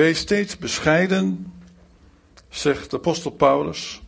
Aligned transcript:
Wees 0.00 0.18
steeds 0.18 0.58
bescheiden, 0.58 1.52
zegt 2.48 2.90
de 2.90 2.96
apostel 2.96 3.30
Paulus, 3.30 4.00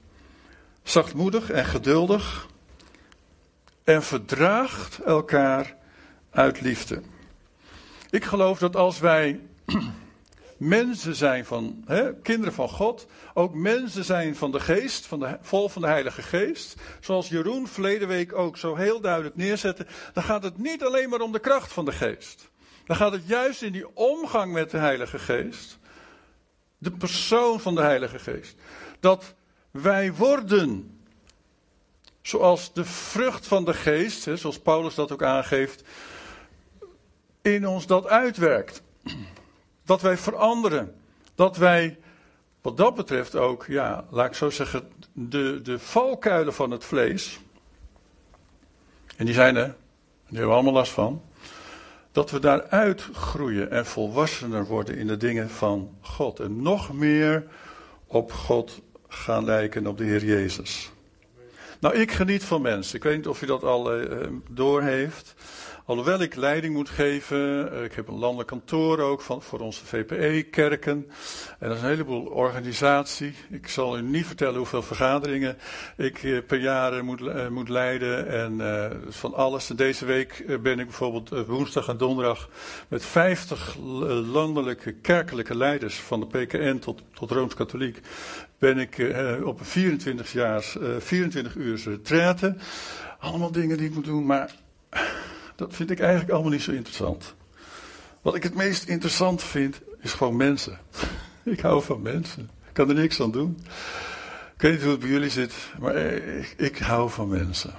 zachtmoedig 0.83 1.50
en 1.50 1.65
geduldig 1.65 2.46
en 3.84 4.02
verdraagt 4.02 4.98
elkaar 4.98 5.76
uit 6.30 6.60
liefde. 6.60 7.02
Ik 8.10 8.24
geloof 8.24 8.58
dat 8.58 8.76
als 8.76 8.98
wij 8.98 9.40
mensen 10.56 11.14
zijn 11.14 11.44
van, 11.44 11.82
hè, 11.86 12.14
kinderen 12.14 12.54
van 12.54 12.68
God, 12.68 13.06
ook 13.34 13.54
mensen 13.54 14.04
zijn 14.04 14.36
van 14.36 14.52
de 14.52 14.61
geest, 14.61 15.06
van 15.06 15.18
de, 15.20 15.38
vol 15.43 15.68
van 15.68 15.82
de 15.82 15.88
Heilige 15.88 16.22
Geest, 16.22 16.74
zoals 17.00 17.29
Jeroen 17.29 17.68
verleden 17.68 18.09
week 18.09 18.34
ook 18.34 18.56
zo 18.56 18.74
heel 18.74 19.00
duidelijk 19.00 19.36
neerzette, 19.36 19.86
dan 20.12 20.22
gaat 20.22 20.43
het 20.43 20.59
niet 20.59 20.84
alleen 20.84 21.09
maar 21.09 21.20
om 21.20 21.32
de 21.32 21.38
kracht 21.38 21.72
van 21.72 21.84
de 21.84 21.93
geest. 21.93 22.50
Dan 22.86 22.96
gaat 22.96 23.12
het 23.12 23.27
juist 23.27 23.62
in 23.62 23.72
die 23.72 23.96
omgang 23.96 24.52
met 24.52 24.70
de 24.70 24.79
Heilige 24.79 25.18
Geest, 25.18 25.80
de 26.83 26.91
persoon 26.91 27.61
van 27.61 27.75
de 27.75 27.81
Heilige 27.81 28.18
Geest, 28.18 28.54
dat 29.00 29.35
wij 29.71 30.13
worden 30.13 31.00
zoals 32.23 32.73
de 32.73 32.84
vrucht 32.84 33.47
van 33.47 33.64
de 33.64 33.75
geest, 33.75 34.25
hè, 34.25 34.36
zoals 34.36 34.59
Paulus 34.59 34.95
dat 34.95 35.12
ook 35.12 35.23
aangeeft, 35.23 35.84
in 37.42 37.67
ons 37.67 37.87
dat 37.87 38.06
uitwerkt. 38.06 38.83
Dat 39.84 40.00
wij 40.00 40.17
veranderen. 40.17 40.95
Dat 41.34 41.56
wij, 41.56 41.98
wat 42.61 42.77
dat 42.77 42.95
betreft 42.95 43.37
ook, 43.37 43.64
ja, 43.69 44.05
laat 44.11 44.27
ik 44.27 44.34
zo 44.34 44.51
zeggen, 44.51 44.91
de, 45.12 45.61
de 45.62 45.78
valkuilen 45.78 46.55
van 46.55 46.70
het 46.70 46.84
vlees. 46.84 47.41
En 49.17 49.25
die 49.25 49.34
zijn 49.34 49.56
er, 49.56 49.67
die 49.67 49.75
hebben 50.27 50.48
we 50.48 50.55
allemaal 50.55 50.73
last 50.73 50.92
van. 50.92 51.23
Dat 52.12 52.30
we 52.30 52.39
daaruit 52.39 53.08
groeien 53.12 53.70
en 53.70 53.86
volwassener 53.86 54.64
worden 54.64 54.97
in 54.97 55.06
de 55.06 55.16
dingen 55.16 55.50
van 55.50 55.97
God. 56.00 56.41
En 56.41 56.62
nog 56.62 56.92
meer 56.92 57.44
op 58.06 58.33
God 58.33 58.80
gaan 59.08 59.44
lijken, 59.44 59.87
op 59.87 59.98
de 59.98 60.05
Heer 60.05 60.25
Jezus. 60.25 60.92
Nou, 61.81 61.95
ik 61.95 62.12
geniet 62.12 62.45
van 62.45 62.62
mensen. 62.62 62.97
Ik 62.97 63.03
weet 63.03 63.17
niet 63.17 63.28
of 63.28 63.42
u 63.42 63.47
dat 63.47 63.64
al 63.64 64.00
uh, 64.00 64.27
door 64.50 64.83
heeft. 64.83 65.34
Alhoewel 65.84 66.20
ik 66.20 66.34
leiding 66.34 66.75
moet 66.75 66.88
geven, 66.88 67.72
eh, 67.72 67.84
ik 67.84 67.92
heb 67.92 68.08
een 68.08 68.19
landelijk 68.19 68.48
kantoor 68.48 68.98
ook 68.98 69.20
van, 69.20 69.42
voor 69.42 69.61
onze 69.61 69.86
VPE-kerken. 69.86 71.06
En 71.58 71.69
dat 71.69 71.77
is 71.77 71.83
een 71.83 71.88
heleboel 71.88 72.25
organisatie. 72.25 73.34
Ik 73.50 73.69
zal 73.69 73.98
u 73.98 74.03
niet 74.03 74.27
vertellen 74.27 74.56
hoeveel 74.56 74.83
vergaderingen 74.83 75.56
ik 75.97 76.22
eh, 76.22 76.38
per 76.47 76.58
jaar 76.58 77.05
moet, 77.05 77.20
uh, 77.20 77.48
moet 77.48 77.69
leiden. 77.69 78.28
En 78.28 78.60
van 79.08 79.34
alles. 79.34 79.66
Deze 79.66 80.05
week 80.05 80.44
ben 80.62 80.78
ik 80.78 80.86
bijvoorbeeld 80.86 81.47
woensdag 81.47 81.88
en 81.88 81.97
donderdag 81.97 82.48
met 82.88 83.05
50 83.05 83.77
landelijke 84.33 84.92
kerkelijke 84.92 85.56
leiders 85.56 85.94
van 85.94 86.20
de 86.20 86.27
PKN 86.27 86.78
tot, 86.78 87.03
tot 87.14 87.30
Rooms-Katholiek 87.30 88.00
ben 88.58 88.78
ik 88.78 89.14
op 89.44 89.60
een 89.60 89.66
24 89.66 90.33
jaar, 90.33 90.62
24 90.98 91.55
uur 91.55 91.83
retraite. 91.84 92.56
Allemaal 93.19 93.53
dingen 93.53 93.77
die 93.77 93.86
ik 93.86 93.94
moet 93.94 94.05
doen, 94.05 94.27
maar 94.27 94.62
dat 95.55 95.75
vind 95.75 95.91
ik 95.91 96.00
eigenlijk 96.00 96.31
allemaal 96.31 96.50
niet 96.50 96.62
zo 96.62 96.70
interessant. 96.70 97.34
Wat 98.22 98.34
ik 98.34 98.42
het 98.42 98.55
meest 98.55 98.89
interessant 98.89 99.42
vind, 99.42 99.81
is 100.00 100.12
gewoon 100.12 100.36
mensen. 100.36 100.78
ik 101.44 101.61
hou 101.61 101.83
van 101.83 102.03
mensen. 102.03 102.50
Ik 102.69 102.72
kan 102.72 102.89
er 102.89 102.94
niks 102.94 103.20
aan 103.20 103.31
doen. 103.31 103.59
Ik 104.55 104.62
weet 104.62 104.72
niet 104.72 104.83
hoe 104.83 104.91
het 104.91 105.00
bij 105.00 105.09
jullie 105.09 105.31
zit, 105.31 105.55
maar 105.78 105.94
ik, 105.97 106.55
ik 106.56 106.78
hou 106.78 107.11
van 107.11 107.28
mensen. 107.28 107.75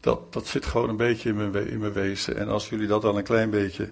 Dat, 0.00 0.32
dat 0.32 0.46
zit 0.46 0.66
gewoon 0.66 0.88
een 0.88 0.96
beetje 0.96 1.28
in 1.28 1.36
mijn, 1.36 1.68
in 1.68 1.78
mijn 1.78 1.92
wezen. 1.92 2.36
En 2.36 2.48
als 2.48 2.68
jullie 2.68 2.86
dat 2.86 3.04
al 3.04 3.18
een 3.18 3.24
klein 3.24 3.50
beetje 3.50 3.90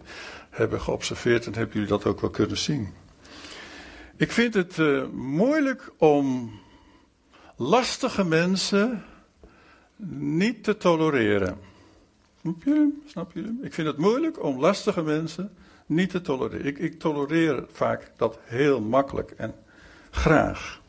hebben 0.50 0.80
geobserveerd, 0.80 1.44
dan 1.44 1.54
hebben 1.54 1.72
jullie 1.72 1.88
dat 1.88 2.04
ook 2.04 2.20
wel 2.20 2.30
kunnen 2.30 2.58
zien. 2.58 2.88
Ik 4.16 4.32
vind 4.32 4.54
het 4.54 4.76
uh, 4.76 5.06
moeilijk 5.12 5.92
om 5.96 6.52
lastige 7.56 8.24
mensen 8.24 9.04
niet 9.96 10.64
te 10.64 10.76
tolereren. 10.76 11.58
Snap 12.42 12.62
je? 12.62 12.98
Snap? 13.06 13.32
Ik 13.62 13.74
vind 13.74 13.86
het 13.86 13.96
moeilijk 13.96 14.42
om 14.42 14.60
lastige 14.60 15.02
mensen 15.02 15.56
niet 15.86 16.10
te 16.10 16.20
tolereren. 16.20 16.66
Ik, 16.66 16.78
ik 16.78 16.98
tolereer 16.98 17.64
vaak 17.72 18.12
dat 18.16 18.38
heel 18.42 18.80
makkelijk 18.80 19.30
en 19.30 19.54
graag. 20.10 20.80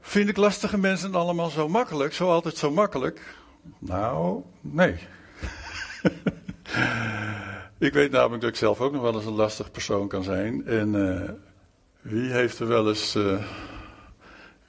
Vind 0.00 0.28
ik 0.28 0.36
lastige 0.36 0.78
mensen 0.78 1.14
allemaal 1.14 1.50
zo 1.50 1.68
makkelijk, 1.68 2.12
zo 2.12 2.30
altijd 2.30 2.56
zo 2.56 2.70
makkelijk? 2.70 3.34
Nou, 3.78 4.42
nee. 4.60 4.92
ik 7.78 7.92
weet 7.92 8.10
namelijk 8.10 8.42
dat 8.42 8.50
ik 8.50 8.56
zelf 8.56 8.80
ook 8.80 8.92
nog 8.92 9.02
wel 9.02 9.14
eens 9.14 9.26
een 9.26 9.32
lastig 9.32 9.70
persoon 9.70 10.08
kan 10.08 10.22
zijn. 10.22 10.66
En 10.66 10.94
uh, 10.94 11.30
wie 12.00 12.32
heeft 12.32 12.58
er 12.58 12.66
wel 12.66 12.88
eens. 12.88 13.16
Uh, 13.16 13.42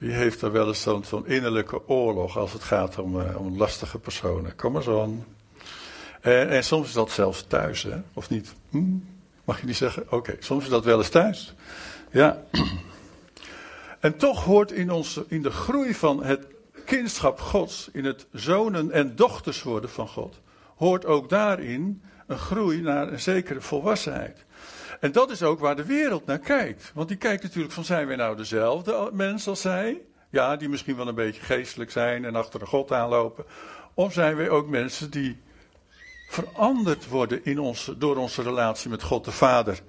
wie 0.02 0.12
heeft 0.12 0.42
er 0.42 0.52
wel 0.52 0.66
eens 0.66 0.82
zo'n 0.82 1.04
zo 1.04 1.22
innerlijke 1.26 1.88
oorlog 1.88 2.38
als 2.38 2.52
het 2.52 2.62
gaat 2.62 2.98
om, 2.98 3.20
uh, 3.20 3.40
om 3.40 3.56
lastige 3.56 3.98
personen? 3.98 4.56
Kom 4.56 4.72
maar 4.72 4.82
zo 4.82 5.02
aan. 5.02 5.24
En, 6.20 6.64
soms 6.64 6.86
is 6.86 6.92
dat 6.92 7.10
zelfs 7.10 7.44
thuis, 7.46 7.82
hè? 7.82 7.96
of 8.12 8.30
niet? 8.30 8.52
Hm? 8.70 8.84
Mag 9.44 9.60
je 9.60 9.66
niet 9.66 9.76
zeggen? 9.76 10.12
Oké, 10.12 10.36
soms 10.38 10.64
is 10.64 10.70
dat 10.70 10.84
wel 10.84 10.98
eens 10.98 11.08
thuis. 11.08 11.54
Ja. 12.10 12.42
En 14.00 14.16
toch 14.16 14.44
hoort 14.44 14.72
in, 14.72 14.90
ons, 14.90 15.20
in 15.28 15.42
de 15.42 15.50
groei 15.50 15.94
van 15.94 16.24
het 16.24 16.46
kindschap 16.84 17.40
Gods, 17.40 17.88
in 17.92 18.04
het 18.04 18.26
zonen 18.32 18.90
en 18.90 19.16
dochters 19.16 19.62
worden 19.62 19.90
van 19.90 20.08
God, 20.08 20.40
hoort 20.76 21.04
ook 21.04 21.28
daarin 21.28 22.02
een 22.26 22.38
groei 22.38 22.80
naar 22.80 23.12
een 23.12 23.20
zekere 23.20 23.60
volwassenheid. 23.60 24.44
En 25.02 25.12
dat 25.12 25.30
is 25.30 25.42
ook 25.42 25.60
waar 25.60 25.76
de 25.76 25.84
wereld 25.84 26.26
naar 26.26 26.38
kijkt. 26.38 26.90
Want 26.94 27.08
die 27.08 27.16
kijkt 27.16 27.42
natuurlijk 27.42 27.74
van 27.74 27.84
zijn 27.84 28.06
wij 28.06 28.16
nou 28.16 28.36
dezelfde 28.36 29.10
mensen 29.12 29.50
als 29.50 29.60
zij? 29.60 30.00
Ja, 30.30 30.56
die 30.56 30.68
misschien 30.68 30.96
wel 30.96 31.08
een 31.08 31.14
beetje 31.14 31.42
geestelijk 31.42 31.90
zijn 31.90 32.24
en 32.24 32.36
achter 32.36 32.58
de 32.60 32.66
God 32.66 32.92
aanlopen. 32.92 33.44
Of 33.94 34.12
zijn 34.12 34.36
wij 34.36 34.48
ook 34.50 34.68
mensen 34.68 35.10
die 35.10 35.40
veranderd 36.28 37.08
worden 37.08 37.44
in 37.44 37.58
onze, 37.58 37.98
door 37.98 38.16
onze 38.16 38.42
relatie 38.42 38.90
met 38.90 39.02
God 39.02 39.24
de 39.24 39.32
Vader, 39.32 39.80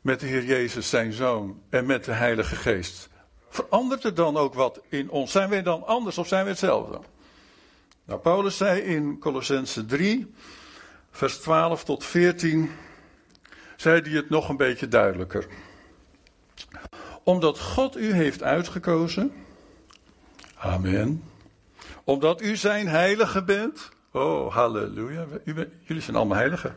met 0.00 0.20
de 0.20 0.26
Heer 0.26 0.44
Jezus 0.44 0.88
zijn 0.88 1.12
Zoon 1.12 1.60
en 1.70 1.86
met 1.86 2.04
de 2.04 2.12
Heilige 2.12 2.56
Geest? 2.56 3.08
Verandert 3.48 4.04
er 4.04 4.14
dan 4.14 4.36
ook 4.36 4.54
wat 4.54 4.80
in 4.88 5.10
ons? 5.10 5.32
Zijn 5.32 5.48
wij 5.48 5.62
dan 5.62 5.86
anders 5.86 6.18
of 6.18 6.28
zijn 6.28 6.44
we 6.44 6.50
hetzelfde? 6.50 7.00
Nou, 8.04 8.20
Paulus 8.20 8.56
zei 8.56 8.80
in 8.80 9.18
Colossense 9.18 9.84
3, 9.84 10.34
vers 11.10 11.36
12 11.36 11.84
tot 11.84 12.04
14 12.04 12.70
zei 13.76 14.00
hij 14.00 14.12
het 14.12 14.30
nog 14.30 14.48
een 14.48 14.56
beetje 14.56 14.88
duidelijker. 14.88 15.46
Omdat 17.22 17.58
God 17.58 17.96
u 17.96 18.12
heeft 18.12 18.42
uitgekozen. 18.42 19.32
Amen. 20.54 21.22
Omdat 22.04 22.42
u 22.42 22.56
zijn 22.56 22.88
heilige 22.88 23.42
bent. 23.42 23.88
Oh, 24.12 24.54
halleluja. 24.54 25.26
jullie 25.80 26.02
zijn 26.02 26.16
allemaal 26.16 26.36
heiligen. 26.36 26.76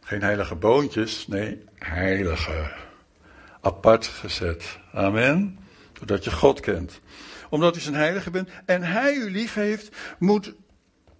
Geen 0.00 0.22
heilige 0.22 0.54
boontjes, 0.54 1.26
nee, 1.26 1.64
heilige. 1.74 2.70
Apart 3.60 4.06
gezet. 4.06 4.78
Amen. 4.92 5.58
Doordat 5.92 6.24
je 6.24 6.30
God 6.30 6.60
kent. 6.60 7.00
Omdat 7.50 7.76
u 7.76 7.80
zijn 7.80 7.94
heilige 7.94 8.30
bent 8.30 8.48
en 8.64 8.82
hij 8.82 9.14
u 9.14 9.30
lief 9.30 9.54
heeft, 9.54 9.96
moet 10.18 10.54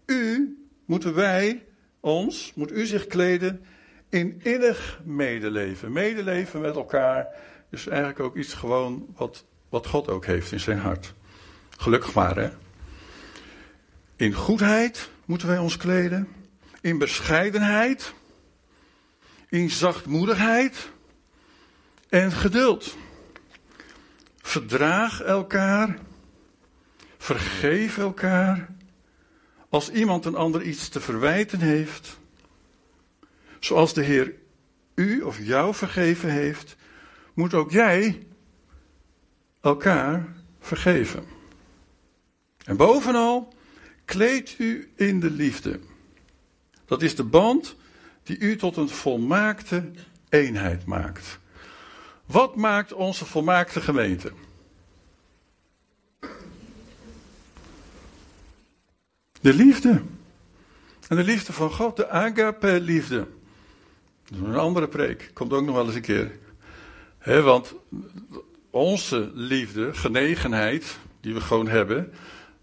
u, 0.06 0.56
moeten 0.84 1.14
wij 1.14 1.64
ons, 2.00 2.52
moet 2.54 2.72
u 2.72 2.86
zich 2.86 3.06
kleden 3.06 3.64
in 4.08 4.40
innig 4.42 5.00
medeleven. 5.04 5.92
Medeleven 5.92 6.60
met 6.60 6.76
elkaar 6.76 7.26
is 7.70 7.86
eigenlijk 7.86 8.20
ook 8.20 8.36
iets 8.36 8.54
gewoon 8.54 9.06
wat, 9.16 9.44
wat 9.68 9.86
God 9.86 10.08
ook 10.08 10.26
heeft 10.26 10.52
in 10.52 10.60
zijn 10.60 10.78
hart. 10.78 11.14
Gelukkig 11.76 12.14
maar, 12.14 12.36
hè. 12.36 12.50
In 14.16 14.32
goedheid 14.32 15.10
moeten 15.24 15.48
wij 15.48 15.58
ons 15.58 15.76
kleden. 15.76 16.28
In 16.80 16.98
bescheidenheid. 16.98 18.14
In 19.48 19.70
zachtmoedigheid. 19.70 20.90
En 22.08 22.32
geduld. 22.32 22.96
Verdraag 24.40 25.22
elkaar. 25.22 25.98
Vergeef 27.18 27.98
elkaar. 27.98 28.68
Als 29.68 29.90
iemand 29.90 30.24
een 30.24 30.36
ander 30.36 30.62
iets 30.62 30.88
te 30.88 31.00
verwijten 31.00 31.60
heeft 31.60 32.18
Zoals 33.60 33.94
de 33.94 34.02
Heer 34.02 34.34
u 34.94 35.20
of 35.20 35.38
jou 35.38 35.74
vergeven 35.74 36.30
heeft, 36.30 36.76
moet 37.34 37.54
ook 37.54 37.70
jij 37.70 38.26
elkaar 39.60 40.28
vergeven. 40.60 41.24
En 42.64 42.76
bovenal, 42.76 43.54
kleed 44.04 44.54
u 44.58 44.92
in 44.96 45.20
de 45.20 45.30
liefde. 45.30 45.80
Dat 46.84 47.02
is 47.02 47.16
de 47.16 47.24
band 47.24 47.76
die 48.22 48.38
u 48.38 48.56
tot 48.56 48.76
een 48.76 48.88
volmaakte 48.88 49.90
eenheid 50.28 50.84
maakt. 50.84 51.38
Wat 52.26 52.56
maakt 52.56 52.92
onze 52.92 53.24
volmaakte 53.24 53.80
gemeente? 53.80 54.32
De 59.40 59.54
liefde. 59.54 60.02
En 61.08 61.16
de 61.16 61.24
liefde 61.24 61.52
van 61.52 61.72
God, 61.72 61.96
de 61.96 62.08
agape-liefde. 62.08 63.26
Een 64.32 64.56
andere 64.56 64.88
preek. 64.88 65.30
Komt 65.32 65.52
ook 65.52 65.64
nog 65.64 65.74
wel 65.74 65.86
eens 65.86 65.94
een 65.94 66.00
keer. 66.00 66.30
want 67.42 67.74
onze 68.70 69.30
liefde, 69.34 69.94
genegenheid, 69.94 70.98
die 71.20 71.34
we 71.34 71.40
gewoon 71.40 71.68
hebben, 71.68 72.12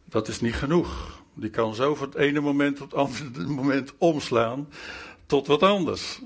dat 0.06 0.28
is 0.28 0.42
niet 0.42 0.56
genoeg. 0.56 1.24
Die 1.34 1.50
kan 1.50 1.76
zo 1.76 1.96
van 1.96 2.08
het 2.08 2.16
ene 2.16 2.40
moment 2.40 2.82
op 2.82 2.92
het 2.92 3.00
andere 3.00 3.48
moment 3.62 3.94
omslaan 3.98 4.70
tot 5.26 5.48
wat 5.48 5.64
anders. 5.64 6.20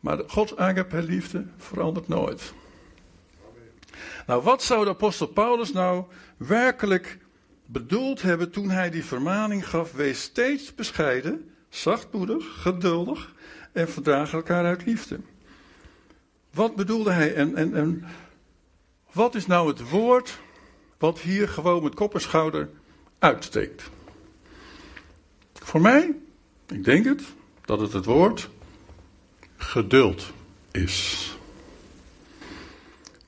Maar 0.00 0.22
Gods 0.26 0.56
agape 0.56 1.02
liefde 1.02 1.46
verandert 1.56 2.08
nooit. 2.08 2.52
Nou, 4.26 4.42
wat 4.42 4.62
zou 4.62 4.84
de 4.84 4.90
apostel 4.90 5.26
Paulus 5.26 5.72
nou 5.72 6.04
werkelijk 6.36 7.18
bedoeld 7.66 8.22
hebben 8.22 8.50
toen 8.50 8.70
hij 8.70 8.90
die 8.90 9.04
vermaning 9.04 9.68
gaf? 9.68 9.92
Wees 9.92 10.22
steeds 10.22 10.74
bescheiden, 10.74 11.50
zachtmoedig, 11.68 12.62
geduldig 12.62 13.32
en 13.74 13.88
verdraag 13.88 14.32
elkaar 14.32 14.64
uit 14.64 14.86
liefde. 14.86 15.20
Wat 16.50 16.76
bedoelde 16.76 17.12
hij 17.12 17.34
en, 17.34 17.56
en, 17.56 17.74
en 17.74 18.04
wat 19.12 19.34
is 19.34 19.46
nou 19.46 19.68
het 19.68 19.90
woord 19.90 20.38
wat 20.98 21.18
hier 21.18 21.48
gewoon 21.48 21.82
met 21.82 21.94
kop 21.94 22.14
en 22.14 22.20
schouder 22.20 22.70
uitsteekt? 23.18 23.90
Voor 25.52 25.80
mij, 25.80 26.14
ik 26.68 26.84
denk 26.84 27.04
het, 27.04 27.22
dat 27.64 27.80
het 27.80 27.92
het 27.92 28.04
woord 28.04 28.48
geduld 29.56 30.32
is. 30.70 31.28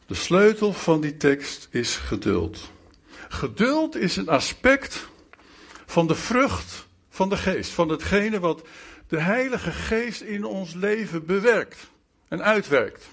De 0.07 0.15
sleutel 0.15 0.73
van 0.73 1.01
die 1.01 1.17
tekst 1.17 1.69
is 1.71 1.97
geduld. 1.97 2.71
Geduld 3.29 3.97
is 3.97 4.17
een 4.17 4.29
aspect 4.29 5.09
van 5.87 6.07
de 6.07 6.15
vrucht 6.15 6.87
van 7.09 7.29
de 7.29 7.37
geest, 7.37 7.71
van 7.71 7.89
hetgene 7.89 8.41
wat 8.41 8.63
de 9.07 9.21
Heilige 9.21 9.73
Geest 9.73 10.21
in 10.21 10.45
ons 10.45 10.75
leven 10.75 11.27
bewerkt 11.27 11.91
en 12.29 12.43
uitwerkt. 12.43 13.09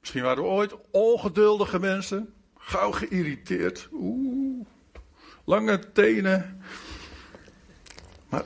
Misschien 0.00 0.22
waren 0.22 0.42
we 0.42 0.48
ooit 0.48 0.74
ongeduldige 0.90 1.80
mensen, 1.80 2.34
gauw 2.58 2.90
geïrriteerd, 2.90 3.88
oeh, 3.92 4.66
lange 5.44 5.92
tenen. 5.92 6.62
Maar 8.28 8.44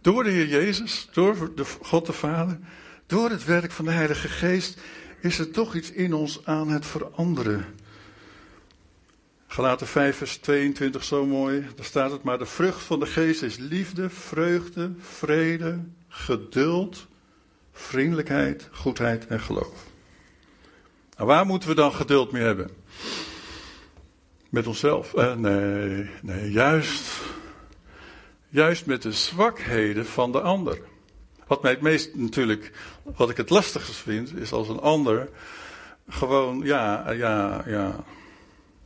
door 0.00 0.24
de 0.24 0.30
Heer 0.30 0.46
Jezus, 0.48 1.08
door 1.12 1.54
de 1.54 1.64
God 1.64 2.06
de 2.06 2.12
Vader, 2.12 2.58
door 3.06 3.30
het 3.30 3.44
werk 3.44 3.70
van 3.70 3.84
de 3.84 3.90
Heilige 3.90 4.28
Geest, 4.28 4.80
is 5.20 5.38
er 5.38 5.50
toch 5.50 5.74
iets 5.74 5.90
in 5.90 6.14
ons 6.14 6.44
aan 6.44 6.68
het 6.68 6.86
veranderen. 6.86 7.64
Gelaten 9.50 9.86
5 9.86 10.16
vers 10.16 10.36
22, 10.36 11.04
zo 11.04 11.26
mooi, 11.26 11.66
daar 11.76 11.84
staat 11.84 12.10
het, 12.10 12.22
maar 12.22 12.38
de 12.38 12.46
vrucht 12.46 12.82
van 12.82 13.00
de 13.00 13.06
geest 13.06 13.42
is 13.42 13.56
liefde, 13.56 14.10
vreugde, 14.10 14.92
vrede, 15.00 15.84
geduld, 16.08 17.06
vriendelijkheid, 17.72 18.68
goedheid 18.72 19.26
en 19.26 19.40
geloof. 19.40 19.86
Nou, 21.16 21.28
waar 21.28 21.46
moeten 21.46 21.68
we 21.68 21.74
dan 21.74 21.92
geduld 21.92 22.32
mee 22.32 22.42
hebben? 22.42 22.70
Met 24.48 24.66
onszelf? 24.66 25.14
Eh, 25.14 25.34
nee, 25.34 26.10
nee, 26.22 26.50
juist, 26.50 27.20
juist 28.48 28.86
met 28.86 29.02
de 29.02 29.12
zwakheden 29.12 30.06
van 30.06 30.32
de 30.32 30.40
ander. 30.40 30.80
Wat 31.46 31.62
mij 31.62 31.70
het 31.70 31.80
meest 31.80 32.14
natuurlijk, 32.14 32.72
wat 33.02 33.30
ik 33.30 33.36
het 33.36 33.50
lastigst 33.50 33.96
vind, 33.96 34.36
is 34.36 34.52
als 34.52 34.68
een 34.68 34.80
ander 34.80 35.28
gewoon, 36.08 36.60
ja, 36.64 37.10
ja, 37.10 37.62
ja, 37.66 38.04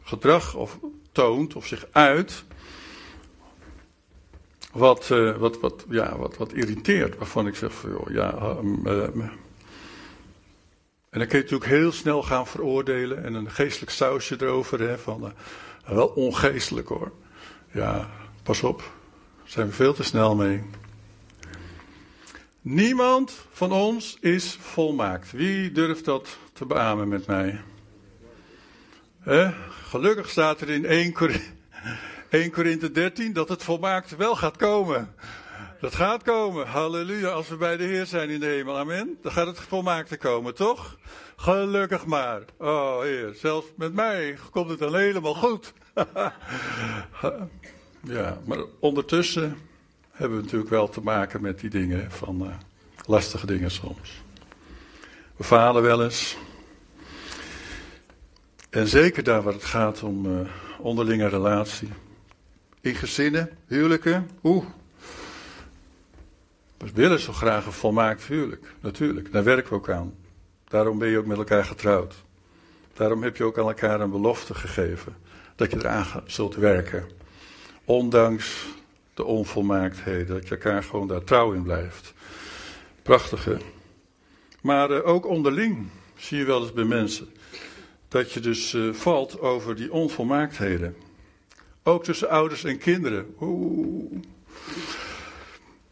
gedrag 0.03 0.55
of 0.55 0.79
toont 1.13 1.55
of 1.57 1.67
zich 1.67 1.87
uit. 1.93 2.45
Wat, 4.73 5.09
uh, 5.13 5.37
wat, 5.37 5.61
wat, 5.61 5.85
ja, 5.89 6.17
wat, 6.17 6.37
wat 6.37 6.53
irriteert, 6.53 7.17
waarvan 7.17 7.47
ik 7.47 7.55
zeg 7.55 7.73
van, 7.73 7.91
ja, 8.09 8.59
uh, 8.85 9.09
en 11.13 11.19
dan 11.19 11.29
kun 11.29 11.39
je 11.39 11.45
natuurlijk 11.45 11.71
heel 11.71 11.93
snel 11.93 12.23
gaan 12.23 12.47
veroordelen 12.47 13.25
en 13.25 13.35
een 13.35 13.51
geestelijk 13.51 13.91
sausje 13.91 14.37
erover. 14.41 14.81
Hè, 14.81 14.99
van, 14.99 15.25
uh, 15.25 15.31
wel 15.95 16.07
ongeestelijk 16.07 16.89
hoor. 16.89 17.13
Ja, 17.71 18.11
pas 18.43 18.63
op. 18.63 18.79
Daar 18.79 19.51
zijn 19.51 19.67
we 19.67 19.73
veel 19.73 19.95
te 19.95 20.03
snel 20.03 20.35
mee. 20.35 20.63
Niemand 22.61 23.47
van 23.51 23.73
ons 23.73 24.17
is 24.21 24.57
volmaakt. 24.61 25.33
Wie 25.33 25.73
durft 25.73 26.05
dat 26.05 26.39
te 26.53 26.67
beamen 26.67 27.09
met 27.09 27.27
mij? 27.27 27.61
Gelukkig 29.93 30.31
staat 30.31 30.61
er 30.61 30.71
in 30.71 30.87
1, 30.87 31.13
Cor 31.13 31.31
1 32.29 32.51
Korinthe 32.51 32.91
13 32.91 33.33
dat 33.33 33.49
het 33.49 33.63
volmaakt 33.63 34.17
wel 34.17 34.37
gaat 34.37 34.57
komen. 34.57 35.15
Dat 35.81 35.95
gaat 35.95 36.23
komen. 36.23 36.67
Halleluja. 36.67 37.29
Als 37.29 37.49
we 37.49 37.57
bij 37.57 37.77
de 37.77 37.85
Heer 37.85 38.07
zijn 38.07 38.31
in 38.31 38.41
de 38.41 38.47
hemel. 38.47 38.79
Amen. 38.79 39.19
Dan 39.23 39.33
gaat 39.33 39.47
het 39.47 39.61
volmaakte 39.61 40.17
komen, 40.17 40.55
toch? 40.55 40.99
Gelukkig 41.37 42.07
maar. 42.07 42.43
Oh 42.59 43.01
Heer, 43.01 43.35
zelfs 43.35 43.67
met 43.77 43.95
mij 43.95 44.39
komt 44.51 44.71
het 44.71 44.79
dan 44.79 44.97
helemaal 44.97 45.35
goed. 45.35 45.73
ja, 48.17 48.39
maar 48.45 48.65
ondertussen 48.79 49.59
hebben 50.11 50.37
we 50.37 50.43
natuurlijk 50.43 50.71
wel 50.71 50.89
te 50.89 51.01
maken 51.01 51.43
met 51.43 51.61
die 51.61 51.71
dingen 51.71 52.11
van 52.11 52.43
uh, 52.43 52.55
lastige 53.07 53.47
dingen 53.47 53.71
soms. 53.71 54.23
We 55.37 55.45
falen 55.45 55.83
wel 55.83 56.05
eens. 56.05 56.37
En 58.73 58.89
zeker 58.89 59.23
daar 59.23 59.43
waar 59.43 59.53
het 59.53 59.65
gaat 59.65 60.03
om 60.03 60.27
uh, 60.27 60.41
onderlinge 60.79 61.29
relatie. 61.29 61.89
In 62.81 62.95
gezinnen, 62.95 63.51
huwelijken, 63.67 64.31
oeh, 64.43 64.65
we 66.79 66.91
willen 66.95 67.21
zo 67.21 67.33
graag 67.33 67.67
een 67.67 67.73
volmaakt 67.73 68.23
huwelijk, 68.23 68.75
natuurlijk. 68.81 69.33
Daar 69.33 69.45
werken 69.45 69.69
we 69.69 69.75
ook 69.75 69.91
aan. 69.91 70.15
Daarom 70.69 70.99
ben 70.99 71.09
je 71.09 71.19
ook 71.19 71.27
met 71.27 71.37
elkaar 71.39 71.65
getrouwd. 71.65 72.15
Daarom 72.93 73.23
heb 73.23 73.37
je 73.37 73.45
ook 73.45 73.59
aan 73.59 73.67
elkaar 73.67 74.01
een 74.01 74.11
belofte 74.11 74.55
gegeven 74.55 75.17
dat 75.57 75.71
je 75.71 75.77
eraan 75.77 76.07
zult 76.27 76.55
werken. 76.55 77.09
Ondanks 77.85 78.67
de 79.15 79.25
onvolmaaktheden, 79.25 80.35
dat 80.35 80.49
je 80.49 80.55
elkaar 80.55 80.83
gewoon 80.83 81.09
daar 81.09 81.25
trouw 81.25 81.53
in 81.53 81.63
blijft. 81.63 82.15
Prachtige. 83.03 83.57
Maar 84.61 84.91
uh, 84.91 85.07
ook 85.07 85.27
onderling 85.27 85.89
zie 86.17 86.39
je 86.39 86.45
wel 86.45 86.63
eens 86.63 86.73
bij 86.73 86.85
mensen 86.85 87.29
dat 88.13 88.33
je 88.33 88.41
dus 88.41 88.73
uh, 88.73 88.95
valt 88.95 89.41
over 89.41 89.77
die 89.77 89.93
onvolmaaktheden. 89.93 90.97
Ook 91.83 92.05
tussen 92.05 92.29
ouders 92.29 92.65
en 92.65 92.79
kinderen. 92.79 93.35
Oeh. 93.41 94.13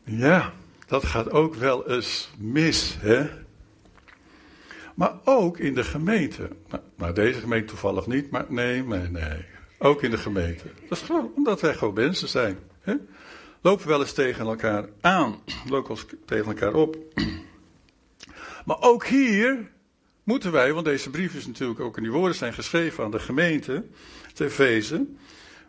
Ja, 0.05 0.53
dat 0.87 1.05
gaat 1.05 1.31
ook 1.31 1.55
wel 1.55 1.91
eens 1.91 2.31
mis, 2.39 2.97
hè? 3.01 3.29
Maar 4.95 5.13
ook 5.25 5.59
in 5.59 5.75
de 5.75 5.85
gemeente. 5.85 6.49
Nou, 6.69 6.83
nou, 6.97 7.15
deze 7.15 7.41
gemeente 7.41 7.67
toevallig 7.67 8.07
niet, 8.07 8.31
maar 8.31 8.47
nee, 8.49 8.85
nee, 8.85 9.09
nee. 9.09 9.45
Ook 9.79 10.03
in 10.03 10.11
de 10.11 10.19
gemeente. 10.19 10.65
Dat 10.89 10.99
is 10.99 11.05
gewoon 11.05 11.33
omdat 11.37 11.61
wij 11.61 11.75
gewoon 11.75 11.95
mensen 11.95 12.29
zijn. 12.29 12.59
Hè? 12.81 12.95
Lopen 13.61 13.89
wel 13.89 14.01
eens 14.01 14.13
tegen 14.13 14.47
elkaar 14.47 14.89
aan. 15.01 15.43
Lopen 15.69 15.91
eens 15.91 16.07
tegen 16.25 16.47
elkaar 16.47 16.75
op. 16.75 16.97
Maar 18.65 18.81
ook 18.81 19.07
hier 19.07 19.71
moeten 20.31 20.53
wij, 20.53 20.73
want 20.73 20.85
deze 20.85 21.11
brief 21.11 21.35
is 21.35 21.47
natuurlijk 21.47 21.81
ook, 21.81 21.97
en 21.97 22.03
die 22.03 22.13
woorden 22.13 22.37
zijn 22.37 22.53
geschreven 22.53 23.05
aan 23.05 23.11
de 23.11 23.19
gemeente, 23.19 23.85
te 24.35 25.07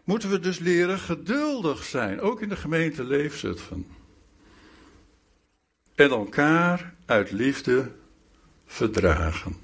moeten 0.03 0.29
we 0.29 0.39
dus 0.39 0.59
leren 0.59 0.99
geduldig 0.99 1.83
zijn. 1.83 2.21
Ook 2.21 2.41
in 2.41 2.49
de 2.49 2.55
gemeente 2.55 3.03
Leefzutphen 3.03 3.85
en 5.95 6.09
elkaar 6.09 6.93
uit 7.05 7.31
liefde 7.31 7.91
verdragen. 8.65 9.55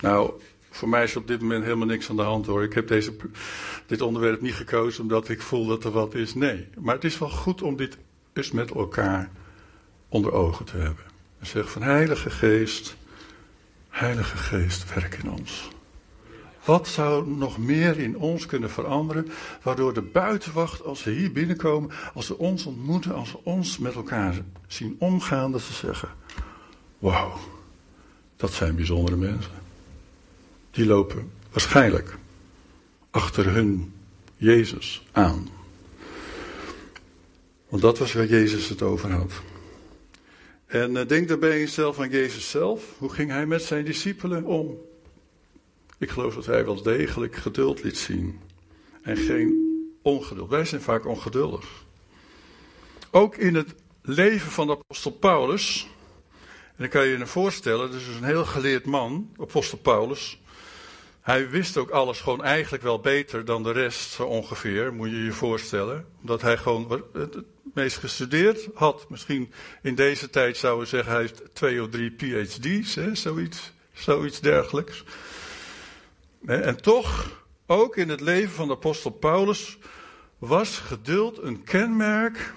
Nou, 0.00 0.32
voor 0.70 0.88
mij 0.88 1.02
is 1.02 1.16
op 1.16 1.26
dit 1.26 1.40
moment 1.40 1.64
helemaal 1.64 1.86
niks 1.86 2.10
aan 2.10 2.16
de 2.16 2.22
hand 2.22 2.46
hoor. 2.46 2.62
Ik 2.62 2.72
heb 2.72 2.88
deze, 2.88 3.16
dit 3.86 4.00
onderwerp 4.00 4.40
niet 4.40 4.54
gekozen 4.54 5.02
omdat 5.02 5.28
ik 5.28 5.42
voel 5.42 5.66
dat 5.66 5.84
er 5.84 5.90
wat 5.90 6.14
is. 6.14 6.34
Nee, 6.34 6.68
maar 6.78 6.94
het 6.94 7.04
is 7.04 7.18
wel 7.18 7.30
goed 7.30 7.62
om 7.62 7.76
dit 7.76 7.98
eens 8.32 8.50
met 8.50 8.70
elkaar 8.70 9.30
onder 10.08 10.32
ogen 10.32 10.64
te 10.64 10.76
hebben. 10.76 11.04
En 11.38 11.46
zeg 11.46 11.70
van 11.70 11.82
Heilige 11.82 12.30
Geest, 12.30 12.96
Heilige 14.00 14.36
Geest, 14.36 14.94
werk 14.94 15.14
in 15.22 15.30
ons. 15.30 15.68
Wat 16.64 16.88
zou 16.88 17.28
nog 17.28 17.58
meer 17.58 17.98
in 17.98 18.16
ons 18.16 18.46
kunnen 18.46 18.70
veranderen, 18.70 19.28
waardoor 19.62 19.94
de 19.94 20.02
buitenwacht, 20.02 20.84
als 20.84 21.00
ze 21.00 21.10
hier 21.10 21.32
binnenkomen, 21.32 21.90
als 22.14 22.26
ze 22.26 22.38
ons 22.38 22.66
ontmoeten, 22.66 23.14
als 23.14 23.28
ze 23.28 23.38
ons 23.42 23.78
met 23.78 23.94
elkaar 23.94 24.42
zien 24.66 24.96
omgaan, 24.98 25.52
dat 25.52 25.60
ze 25.60 25.72
zeggen: 25.72 26.08
Wauw, 26.98 27.38
dat 28.36 28.52
zijn 28.52 28.76
bijzondere 28.76 29.16
mensen. 29.16 29.52
Die 30.70 30.86
lopen 30.86 31.32
waarschijnlijk 31.50 32.18
achter 33.10 33.46
hun 33.52 33.92
Jezus 34.36 35.06
aan. 35.12 35.48
Want 37.68 37.82
dat 37.82 37.98
was 37.98 38.12
waar 38.12 38.26
Jezus 38.26 38.68
het 38.68 38.82
over 38.82 39.12
had. 39.12 39.32
En 40.70 40.96
uh, 40.96 41.06
denk 41.06 41.28
daarbij 41.28 41.58
jezelf 41.58 42.00
aan 42.00 42.10
Jezus 42.10 42.50
zelf. 42.50 42.84
Hoe 42.98 43.12
ging 43.12 43.30
hij 43.30 43.46
met 43.46 43.62
zijn 43.62 43.84
discipelen 43.84 44.44
om? 44.44 44.78
Ik 45.98 46.10
geloof 46.10 46.34
dat 46.34 46.46
hij 46.46 46.64
wel 46.64 46.82
degelijk 46.82 47.36
geduld 47.36 47.82
liet 47.82 47.98
zien. 47.98 48.40
En 49.02 49.16
geen 49.16 49.54
ongeduld. 50.02 50.50
Wij 50.50 50.64
zijn 50.64 50.80
vaak 50.80 51.06
ongeduldig. 51.06 51.84
Ook 53.10 53.36
in 53.36 53.54
het 53.54 53.74
leven 54.02 54.50
van 54.50 54.70
apostel 54.70 55.10
Paulus 55.10 55.88
dan 56.80 56.88
kan 56.88 57.06
je 57.06 57.18
je 57.18 57.26
voorstellen, 57.26 57.90
dus 57.90 58.06
een 58.06 58.24
heel 58.24 58.44
geleerd 58.44 58.84
man, 58.84 59.30
apostel 59.40 59.78
Paulus. 59.78 60.39
Hij 61.20 61.50
wist 61.50 61.76
ook 61.76 61.90
alles 61.90 62.20
gewoon 62.20 62.44
eigenlijk 62.44 62.82
wel 62.82 63.00
beter 63.00 63.44
dan 63.44 63.62
de 63.62 63.72
rest, 63.72 64.10
zo 64.10 64.22
ongeveer, 64.22 64.94
moet 64.94 65.10
je 65.10 65.24
je 65.24 65.32
voorstellen. 65.32 66.06
Omdat 66.20 66.42
hij 66.42 66.56
gewoon 66.56 67.04
het 67.12 67.36
meest 67.74 67.96
gestudeerd 67.96 68.68
had. 68.74 69.06
Misschien 69.08 69.52
in 69.82 69.94
deze 69.94 70.30
tijd 70.30 70.56
zouden 70.56 70.84
we 70.84 70.90
zeggen, 70.90 71.12
hij 71.12 71.20
heeft 71.20 71.42
twee 71.52 71.82
of 71.82 71.88
drie 71.88 72.10
PhD's, 72.10 72.94
hè, 72.94 73.14
zoiets, 73.14 73.72
zoiets 73.92 74.40
dergelijks. 74.40 75.04
En 76.46 76.82
toch, 76.82 77.42
ook 77.66 77.96
in 77.96 78.08
het 78.08 78.20
leven 78.20 78.54
van 78.54 78.68
de 78.68 78.74
apostel 78.74 79.10
Paulus, 79.10 79.78
was 80.38 80.78
geduld 80.78 81.42
een 81.42 81.64
kenmerk 81.64 82.54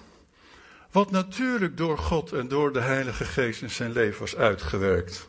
wat 0.91 1.11
natuurlijk 1.11 1.77
door 1.77 1.97
God 1.97 2.31
en 2.31 2.47
door 2.47 2.73
de 2.73 2.79
Heilige 2.79 3.25
Geest 3.25 3.61
in 3.61 3.69
zijn 3.69 3.91
leven 3.91 4.19
was 4.19 4.35
uitgewerkt. 4.35 5.27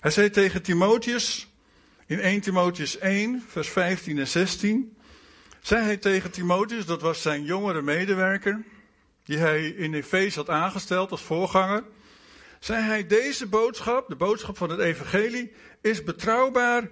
Hij 0.00 0.10
zei 0.10 0.30
tegen 0.30 0.62
Timotheus, 0.62 1.51
in 2.12 2.20
1 2.20 2.40
Timotheus 2.40 2.98
1, 2.98 3.44
vers 3.48 3.68
15 3.68 4.18
en 4.18 4.28
16, 4.28 4.96
zei 5.60 5.84
hij 5.84 5.96
tegen 5.96 6.30
Timotheus, 6.30 6.86
dat 6.86 7.00
was 7.00 7.22
zijn 7.22 7.44
jongere 7.44 7.82
medewerker, 7.82 8.64
die 9.24 9.38
hij 9.38 9.66
in 9.66 9.94
Efeze 9.94 10.38
had 10.38 10.48
aangesteld 10.48 11.10
als 11.10 11.22
voorganger, 11.22 11.84
zei 12.60 12.82
hij, 12.82 13.06
deze 13.06 13.46
boodschap, 13.46 14.08
de 14.08 14.16
boodschap 14.16 14.56
van 14.56 14.70
het 14.70 14.80
evangelie, 14.80 15.52
is 15.80 16.04
betrouwbaar 16.04 16.88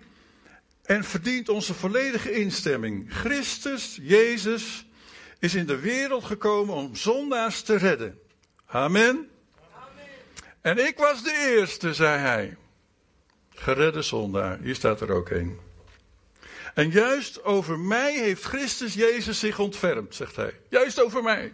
en 0.82 1.04
verdient 1.04 1.48
onze 1.48 1.74
volledige 1.74 2.32
instemming. 2.32 3.14
Christus, 3.14 3.98
Jezus, 4.02 4.86
is 5.38 5.54
in 5.54 5.66
de 5.66 5.78
wereld 5.78 6.24
gekomen 6.24 6.74
om 6.74 6.96
zondaars 6.96 7.62
te 7.62 7.76
redden. 7.76 8.18
Amen. 8.66 9.06
Amen. 9.06 9.28
En 10.60 10.86
ik 10.86 10.98
was 10.98 11.22
de 11.22 11.54
eerste, 11.56 11.94
zei 11.94 12.18
hij. 12.18 12.56
Geredde 13.60 14.02
zondaar. 14.02 14.58
Hier 14.58 14.74
staat 14.74 15.00
er 15.00 15.10
ook 15.10 15.30
een. 15.30 15.58
En 16.74 16.90
juist 16.90 17.44
over 17.44 17.78
mij 17.78 18.12
heeft 18.18 18.44
Christus 18.44 18.94
Jezus 18.94 19.38
zich 19.38 19.58
ontfermd, 19.58 20.14
zegt 20.14 20.36
hij. 20.36 20.60
Juist 20.68 21.02
over 21.02 21.22
mij. 21.22 21.52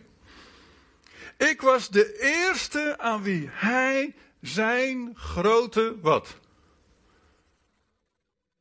Ik 1.37 1.61
was 1.61 1.89
de 1.89 2.19
eerste 2.21 2.99
aan 2.99 3.23
wie 3.23 3.49
hij 3.51 4.15
zijn 4.41 5.13
grote 5.15 5.97
wat? 6.01 6.37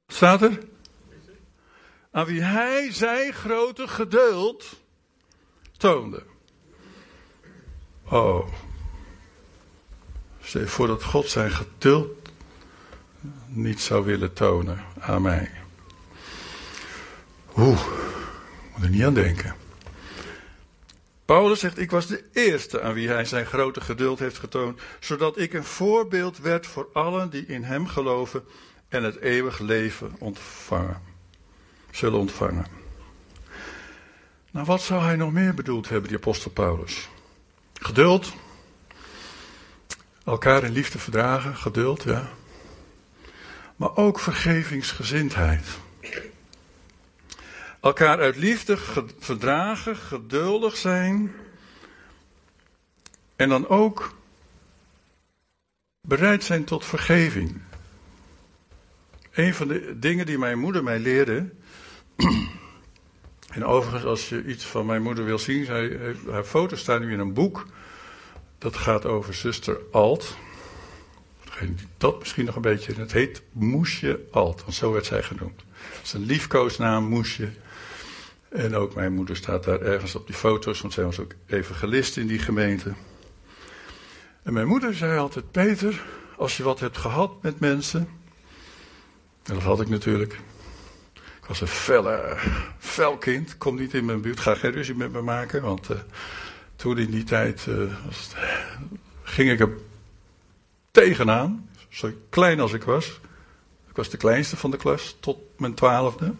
Staat 0.08 0.42
er? 0.42 0.60
Aan 2.12 2.26
wie 2.26 2.42
hij 2.42 2.94
zijn 2.94 3.34
grote 3.34 3.88
geduld 3.88 4.80
toonde. 5.78 6.24
Oh. 8.10 8.48
Stel 10.42 10.68
voor 10.68 10.88
dat 10.88 11.04
God 11.04 11.30
zijn 11.30 11.52
geduld 11.52 12.25
niet 13.56 13.82
zou 13.82 14.06
willen 14.06 14.34
tonen 14.34 14.84
aan 15.00 15.22
mij. 15.22 15.52
Oeh, 17.58 17.88
moet 18.74 18.84
er 18.84 18.90
niet 18.90 19.04
aan 19.04 19.14
denken. 19.14 19.56
Paulus 21.26 21.60
zegt: 21.60 21.80
Ik 21.80 21.92
was 21.92 22.08
de 22.08 22.24
eerste 22.34 22.82
aan 22.82 22.94
wie 22.94 23.10
hij 23.10 23.26
zijn 23.26 23.46
grote 23.46 23.82
geduld 23.82 24.20
heeft 24.20 24.38
getoond, 24.38 24.80
zodat 25.00 25.38
ik 25.38 25.54
een 25.54 25.64
voorbeeld 25.64 26.38
werd 26.38 26.68
voor 26.68 26.90
allen 26.94 27.30
die 27.30 27.46
in 27.46 27.64
hem 27.64 27.88
geloven 27.88 28.44
en 28.90 29.04
het 29.04 29.20
eeuwig 29.20 29.60
leven 29.60 30.16
ontvangen, 30.20 31.02
zullen 31.92 32.20
ontvangen. 32.20 32.66
Nou, 34.52 34.66
wat 34.66 34.82
zou 34.82 35.04
hij 35.04 35.16
nog 35.16 35.32
meer 35.32 35.54
bedoeld 35.54 35.90
hebben, 35.90 36.10
die 36.10 36.18
apostel 36.18 36.52
Paulus? 36.52 37.10
Geduld. 37.74 38.34
Elkaar 40.26 40.64
in 40.64 40.72
liefde 40.72 41.00
verdragen, 41.00 41.56
geduld, 41.56 42.04
ja. 42.04 42.30
Maar 43.76 43.96
ook 43.96 44.20
vergevingsgezindheid. 44.20 45.66
Elkaar 47.82 48.20
uit 48.20 48.36
liefde 48.36 48.78
verdragen, 49.20 49.96
geduldig 49.96 50.78
zijn. 50.78 51.34
En 53.36 53.50
dan 53.50 53.68
ook 53.68 54.14
bereid 56.02 56.44
zijn 56.44 56.64
tot 56.64 56.86
vergeving. 56.86 57.62
Een 59.32 59.54
van 59.54 59.68
de 59.68 60.00
dingen 60.00 60.26
die 60.26 60.38
mijn 60.38 60.60
moeder 60.60 60.84
mij 60.84 61.00
leerde. 61.00 61.50
En 63.56 63.66
overigens, 63.66 64.04
als 64.04 64.30
je 64.30 64.46
iets 64.46 64.66
van 64.66 64.86
mijn 64.86 65.02
moeder 65.02 65.26
wil 65.26 65.40
zien, 65.40 65.66
zij, 65.66 66.16
haar 66.30 66.44
foto's 66.44 66.80
staan 66.80 67.02
nu 67.02 67.14
in 67.14 67.20
een 67.20 67.34
boek. 67.34 67.66
Dat 68.58 68.78
gaat 68.78 69.06
over 69.06 69.34
zuster 69.34 69.78
Alt. 69.92 70.38
Dat 71.98 72.20
misschien 72.20 72.46
nog 72.46 72.56
een 72.56 72.62
beetje. 72.62 72.94
Het 72.94 73.12
heet 73.12 73.42
Moesje 73.52 74.20
Alt, 74.32 74.62
want 74.62 74.74
zo 74.74 74.92
werd 74.92 75.06
zij 75.06 75.24
genoemd. 75.24 75.64
Het 75.78 76.06
is 76.06 76.14
een 76.14 76.26
liefkoosnaam, 76.26 77.04
Moesje. 77.04 77.50
En 78.50 78.76
ook 78.76 78.96
mijn 78.96 79.14
moeder 79.14 79.36
staat 79.36 79.64
daar 79.64 79.82
ergens 79.82 80.16
op 80.16 80.28
die 80.28 80.36
foto's, 80.36 80.82
want 80.82 80.94
zij 80.94 81.04
was 81.04 81.20
ook 81.20 81.34
evangelist 81.46 82.18
in 82.18 82.28
die 82.28 82.40
gemeente. 82.40 82.94
En 84.44 84.54
mijn 84.54 84.68
moeder 84.68 84.94
zei 84.94 85.18
altijd: 85.18 85.52
Peter, 85.52 86.04
als 86.38 86.58
je 86.58 86.64
wat 86.64 86.80
hebt 86.80 86.98
gehad 86.98 87.42
met 87.42 87.60
mensen. 87.60 88.00
En 89.44 89.54
dat 89.54 89.64
had 89.64 89.82
ik 89.82 89.90
natuurlijk. 89.90 90.34
Ik 91.14 91.46
was 91.48 91.62
een 91.62 91.68
felle, 91.68 92.38
fel 92.78 93.18
kind. 93.18 93.58
Kom 93.58 93.76
niet 93.76 93.94
in 93.94 94.06
mijn 94.06 94.22
buurt. 94.22 94.40
Ga 94.40 94.56
geen 94.56 94.72
ruzie 94.72 94.96
met 94.96 95.12
me 95.12 95.22
maken. 95.22 95.62
Want 95.62 95.90
uh, 95.90 95.98
toen 96.76 96.98
in 96.98 97.12
die 97.12 97.24
tijd 97.24 97.66
het, 97.66 98.36
ging 99.24 99.52
ik 99.52 99.60
er 99.60 99.70
tegenaan. 100.96 101.70
Zo 101.90 102.12
klein 102.30 102.60
als 102.60 102.74
ik 102.74 102.84
was. 102.84 103.20
Ik 103.90 103.96
was 103.96 104.10
de 104.10 104.18
kleinste 104.18 104.58
van 104.58 104.72
de 104.72 104.78
klas 104.78 105.18
tot 105.20 105.38
mijn 105.58 105.74
twaalfde. 105.74 106.34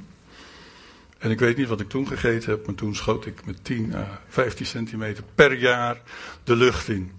En 1.18 1.32
ik 1.32 1.40
weet 1.40 1.58
niet 1.58 1.68
wat 1.68 1.80
ik 1.80 1.90
toen 1.90 2.08
gegeten 2.08 2.50
heb, 2.50 2.66
maar 2.66 2.76
toen 2.76 2.96
schoot 2.96 3.26
ik 3.26 3.46
met 3.46 3.64
10 3.64 3.96
à 3.96 4.22
15 4.28 4.66
centimeter 4.66 5.24
per 5.36 5.54
jaar 5.54 6.02
de 6.44 6.56
lucht 6.56 6.88
in. 6.88 7.12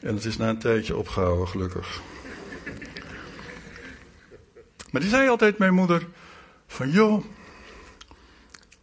En 0.00 0.14
het 0.14 0.24
is 0.24 0.36
na 0.36 0.48
een 0.48 0.58
tijdje 0.58 0.96
opgehouden, 0.96 1.48
gelukkig. 1.48 2.00
Maar 4.90 5.00
die 5.00 5.10
zei 5.10 5.28
altijd, 5.28 5.58
mijn 5.58 5.74
moeder: 5.74 6.06
van 6.66 6.90
joh, 6.90 7.24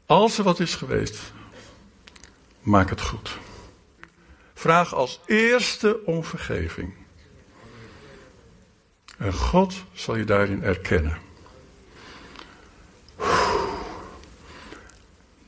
als 0.05 0.37
er 0.37 0.43
wat 0.43 0.59
is 0.59 0.75
geweest, 0.75 1.33
maak 2.61 2.89
het 2.89 3.01
goed. 3.01 3.37
Vraag 4.53 4.93
als 4.93 5.19
eerste 5.25 6.05
om 6.05 6.23
vergeving. 6.23 6.96
En 9.17 9.33
God 9.33 9.83
zal 9.93 10.15
je 10.15 10.24
daarin 10.24 10.63
erkennen. 10.63 11.17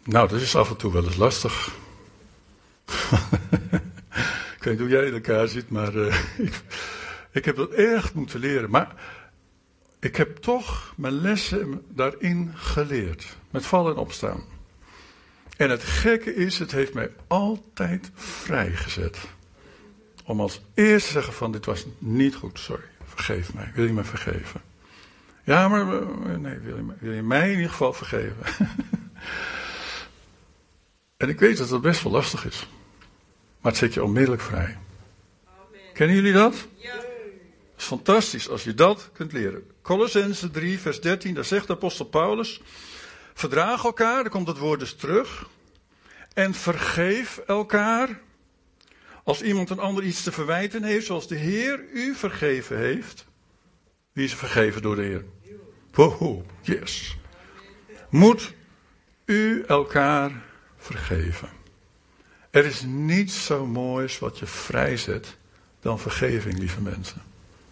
Nou, 0.03 0.27
dat 0.27 0.41
is 0.41 0.55
af 0.55 0.69
en 0.69 0.75
toe 0.75 0.93
wel 0.93 1.03
eens 1.03 1.15
lastig. 1.15 1.75
ik 4.57 4.63
weet 4.63 4.73
niet 4.73 4.79
hoe 4.79 4.89
jij 4.89 5.05
in 5.05 5.13
elkaar 5.13 5.47
zit, 5.47 5.69
maar 5.69 5.95
uh, 5.95 6.19
ik, 7.31 7.45
heb 7.45 7.55
dat 7.55 7.71
erg 7.71 8.13
moeten 8.13 8.39
leren. 8.39 8.69
Maar 8.69 8.95
ik 9.99 10.15
heb 10.15 10.38
toch 10.38 10.93
mijn 10.97 11.21
lessen 11.21 11.85
daarin 11.88 12.51
geleerd. 12.55 13.38
Met 13.49 13.65
vallen 13.65 13.93
en 13.93 13.99
opstaan. 13.99 14.43
En 15.57 15.69
het 15.69 15.83
gekke 15.83 16.35
is, 16.35 16.59
het 16.59 16.71
heeft 16.71 16.93
mij 16.93 17.11
altijd 17.27 18.11
vrijgezet. 18.15 19.17
Om 20.25 20.41
als 20.41 20.61
eerste 20.73 21.07
te 21.07 21.13
zeggen 21.13 21.33
van 21.33 21.51
dit 21.51 21.65
was 21.65 21.85
niet 21.97 22.35
goed, 22.35 22.59
sorry, 22.59 22.85
vergeef 23.23 23.53
mij, 23.53 23.71
wil 23.73 23.85
je 23.85 23.93
me 23.93 24.03
vergeven? 24.03 24.61
Ja, 25.43 25.67
maar 25.67 25.85
nee, 26.39 26.57
wil 26.57 26.75
je, 26.75 26.85
wil 26.99 27.13
je 27.13 27.21
mij 27.21 27.49
in 27.49 27.55
ieder 27.55 27.69
geval 27.69 27.93
vergeven? 27.93 28.35
en 31.17 31.29
ik 31.29 31.39
weet 31.39 31.57
dat 31.57 31.69
dat 31.69 31.81
best 31.81 32.03
wel 32.03 32.11
lastig 32.11 32.45
is. 32.45 32.67
Maar 33.61 33.71
het 33.71 33.81
zet 33.81 33.93
je 33.93 34.03
onmiddellijk 34.03 34.41
vrij. 34.41 34.77
Amen. 35.45 35.79
Kennen 35.93 36.15
jullie 36.15 36.33
dat? 36.33 36.67
Ja. 36.75 36.95
Het 36.95 37.77
is 37.77 37.83
fantastisch 37.83 38.49
als 38.49 38.63
je 38.63 38.73
dat 38.73 39.09
kunt 39.13 39.31
leren. 39.31 39.71
Colossense 39.81 40.51
3, 40.51 40.79
vers 40.79 41.01
13, 41.01 41.33
daar 41.33 41.45
zegt 41.45 41.67
de 41.67 41.73
apostel 41.73 42.05
Paulus: 42.05 42.61
Verdraag 43.33 43.83
elkaar, 43.83 44.21
daar 44.21 44.31
komt 44.31 44.47
het 44.47 44.57
woord 44.57 44.79
dus 44.79 44.95
terug. 44.95 45.47
En 46.33 46.53
vergeef 46.53 47.38
elkaar. 47.38 48.19
Als 49.23 49.41
iemand 49.41 49.69
een 49.69 49.79
ander 49.79 50.03
iets 50.03 50.23
te 50.23 50.31
verwijten 50.31 50.83
heeft, 50.83 51.05
zoals 51.05 51.27
de 51.27 51.35
Heer 51.35 51.85
u 51.93 52.15
vergeven 52.15 52.77
heeft. 52.77 53.25
Wie 54.11 54.25
is 54.25 54.33
vergeven 54.33 54.81
door 54.81 54.95
de 54.95 55.01
Heer? 55.01 55.25
Wow, 55.91 56.45
yes. 56.61 57.17
Moet 58.09 58.53
u 59.25 59.63
elkaar 59.67 60.43
vergeven. 60.77 61.49
Er 62.49 62.65
is 62.65 62.81
niets 62.81 63.45
zo 63.45 63.65
moois 63.65 64.19
wat 64.19 64.39
je 64.39 64.45
vrijzet 64.45 65.38
dan 65.79 65.99
vergeving, 65.99 66.57
lieve 66.57 66.81
mensen. 66.81 67.21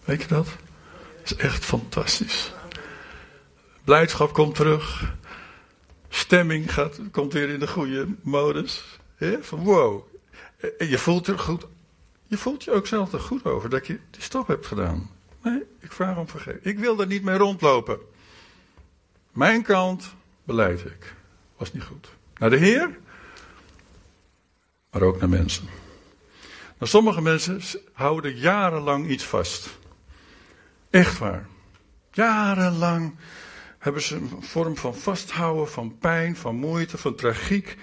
Weet 0.04 0.22
je 0.22 0.28
dat? 0.28 0.46
Dat 0.46 1.24
is 1.24 1.36
echt 1.36 1.64
fantastisch. 1.64 2.52
Blijdschap 3.84 4.32
komt 4.32 4.54
terug. 4.54 5.14
Stemming 6.08 6.72
gaat, 6.72 7.00
komt 7.10 7.32
weer 7.32 7.48
in 7.48 7.60
de 7.60 7.68
goede 7.68 8.08
modus. 8.22 8.98
Van 9.40 9.64
wow. 9.64 10.07
En 10.78 10.88
je 10.88 10.98
voelt 10.98 11.26
er 11.26 11.38
goed. 11.38 11.66
Je 12.26 12.36
voelt 12.36 12.64
je 12.64 12.70
ook 12.70 12.86
zelf 12.86 13.12
er 13.12 13.20
goed 13.20 13.44
over 13.44 13.70
dat 13.70 13.86
je 13.86 13.98
die 14.10 14.22
stap 14.22 14.46
hebt 14.46 14.66
gedaan. 14.66 15.10
Nee, 15.42 15.62
ik 15.80 15.92
vraag 15.92 16.16
om 16.16 16.28
vergeving. 16.28 16.64
Ik 16.64 16.78
wil 16.78 17.00
er 17.00 17.06
niet 17.06 17.22
mee 17.22 17.36
rondlopen. 17.36 17.98
Mijn 19.32 19.62
kant 19.62 20.14
beleid 20.44 20.84
ik. 20.84 21.14
Was 21.56 21.72
niet 21.72 21.82
goed. 21.82 22.08
Naar 22.38 22.50
de 22.50 22.56
Heer, 22.56 22.98
maar 24.90 25.02
ook 25.02 25.20
naar 25.20 25.28
mensen. 25.28 25.64
Nou, 26.78 26.90
sommige 26.90 27.20
mensen 27.20 27.60
houden 27.92 28.36
jarenlang 28.36 29.08
iets 29.08 29.24
vast. 29.24 29.78
Echt 30.90 31.18
waar. 31.18 31.46
Jarenlang 32.12 33.16
hebben 33.78 34.02
ze 34.02 34.16
een 34.16 34.36
vorm 34.40 34.76
van 34.76 34.94
vasthouden, 34.94 35.68
van 35.68 35.98
pijn, 35.98 36.36
van 36.36 36.56
moeite, 36.56 36.98
van 36.98 37.14
tragiek. 37.14 37.76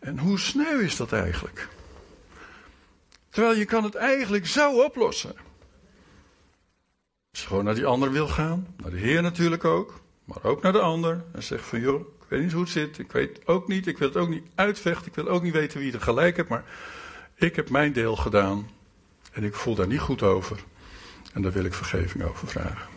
En 0.00 0.18
hoe 0.18 0.38
sneu 0.38 0.80
is 0.80 0.96
dat 0.96 1.12
eigenlijk? 1.12 1.68
Terwijl 3.32 3.56
je 3.56 3.64
kan 3.64 3.84
het 3.84 3.94
eigenlijk 3.94 4.46
zo 4.46 4.82
oplossen. 4.82 5.34
Als 7.30 7.40
je 7.40 7.46
gewoon 7.46 7.64
naar 7.64 7.74
die 7.74 7.86
ander 7.86 8.12
wil 8.12 8.28
gaan, 8.28 8.74
naar 8.76 8.90
de 8.90 8.98
Heer 8.98 9.22
natuurlijk 9.22 9.64
ook, 9.64 10.00
maar 10.24 10.44
ook 10.44 10.62
naar 10.62 10.72
de 10.72 10.80
ander. 10.80 11.24
En 11.32 11.42
zegt 11.42 11.64
van 11.64 11.80
joh, 11.80 12.00
ik 12.00 12.28
weet 12.28 12.42
niet 12.42 12.52
hoe 12.52 12.62
het 12.62 12.70
zit, 12.70 12.98
ik 12.98 13.12
weet 13.12 13.46
ook 13.46 13.68
niet, 13.68 13.86
ik 13.86 13.98
wil 13.98 14.08
het 14.08 14.16
ook 14.16 14.28
niet 14.28 14.44
uitvechten, 14.54 15.06
ik 15.06 15.14
wil 15.14 15.28
ook 15.28 15.42
niet 15.42 15.52
weten 15.52 15.80
wie 15.80 15.92
er 15.92 16.00
gelijk 16.00 16.36
heeft, 16.36 16.48
maar 16.48 16.64
ik 17.34 17.56
heb 17.56 17.70
mijn 17.70 17.92
deel 17.92 18.16
gedaan 18.16 18.70
en 19.32 19.44
ik 19.44 19.54
voel 19.54 19.74
daar 19.74 19.86
niet 19.86 20.00
goed 20.00 20.22
over. 20.22 20.64
En 21.32 21.42
daar 21.42 21.52
wil 21.52 21.64
ik 21.64 21.74
vergeving 21.74 22.24
over 22.24 22.48
vragen. 22.48 22.88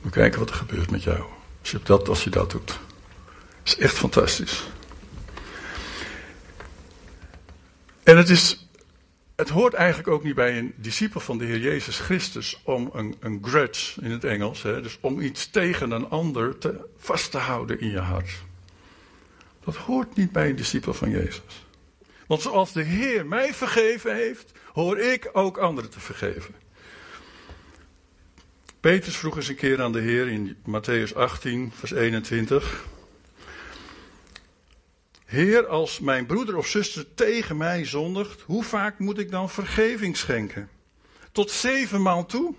We 0.00 0.10
kijken 0.10 0.38
wat 0.38 0.50
er 0.50 0.56
gebeurt 0.56 0.90
met 0.90 1.02
jou. 1.02 1.24
Als 1.60 1.70
je 1.70 1.80
dat, 1.82 2.08
als 2.08 2.24
je 2.24 2.30
dat 2.30 2.50
doet. 2.50 2.78
Is 3.62 3.76
echt 3.76 3.94
fantastisch. 3.94 4.66
En 8.04 8.16
het 8.16 8.28
is. 8.30 8.68
Het 9.36 9.48
hoort 9.48 9.74
eigenlijk 9.74 10.08
ook 10.08 10.24
niet 10.24 10.34
bij 10.34 10.58
een 10.58 10.74
discipel 10.76 11.20
van 11.20 11.38
de 11.38 11.44
Heer 11.44 11.58
Jezus 11.58 11.98
Christus 11.98 12.60
om 12.64 12.90
een, 12.92 13.16
een 13.20 13.38
grudge 13.42 14.00
in 14.00 14.10
het 14.10 14.24
Engels, 14.24 14.62
hè, 14.62 14.82
dus 14.82 14.98
om 15.00 15.20
iets 15.20 15.50
tegen 15.50 15.90
een 15.90 16.08
ander 16.08 16.58
te, 16.58 16.84
vast 16.96 17.30
te 17.30 17.38
houden 17.38 17.80
in 17.80 17.90
je 17.90 17.98
hart. 17.98 18.30
Dat 19.64 19.76
hoort 19.76 20.16
niet 20.16 20.32
bij 20.32 20.48
een 20.48 20.56
discipel 20.56 20.94
van 20.94 21.10
Jezus. 21.10 21.66
Want 22.26 22.42
zoals 22.42 22.72
de 22.72 22.82
Heer 22.82 23.26
mij 23.26 23.54
vergeven 23.54 24.14
heeft, 24.14 24.52
hoor 24.72 24.98
ik 24.98 25.30
ook 25.32 25.58
anderen 25.58 25.90
te 25.90 26.00
vergeven. 26.00 26.54
Petrus 28.80 29.16
vroeg 29.16 29.36
eens 29.36 29.48
een 29.48 29.54
keer 29.54 29.82
aan 29.82 29.92
de 29.92 30.00
Heer 30.00 30.28
in 30.28 30.56
Matthäus 30.56 31.14
18, 31.14 31.72
vers 31.74 31.92
21. 31.92 32.84
Heer, 35.24 35.66
als 35.66 36.00
mijn 36.00 36.26
broeder 36.26 36.56
of 36.56 36.66
zuster 36.66 37.14
tegen 37.14 37.56
mij 37.56 37.84
zondigt, 37.84 38.40
hoe 38.40 38.64
vaak 38.64 38.98
moet 38.98 39.18
ik 39.18 39.30
dan 39.30 39.50
vergeving 39.50 40.16
schenken? 40.16 40.68
Tot 41.32 41.50
zevenmaal 41.50 42.26
toe? 42.26 42.54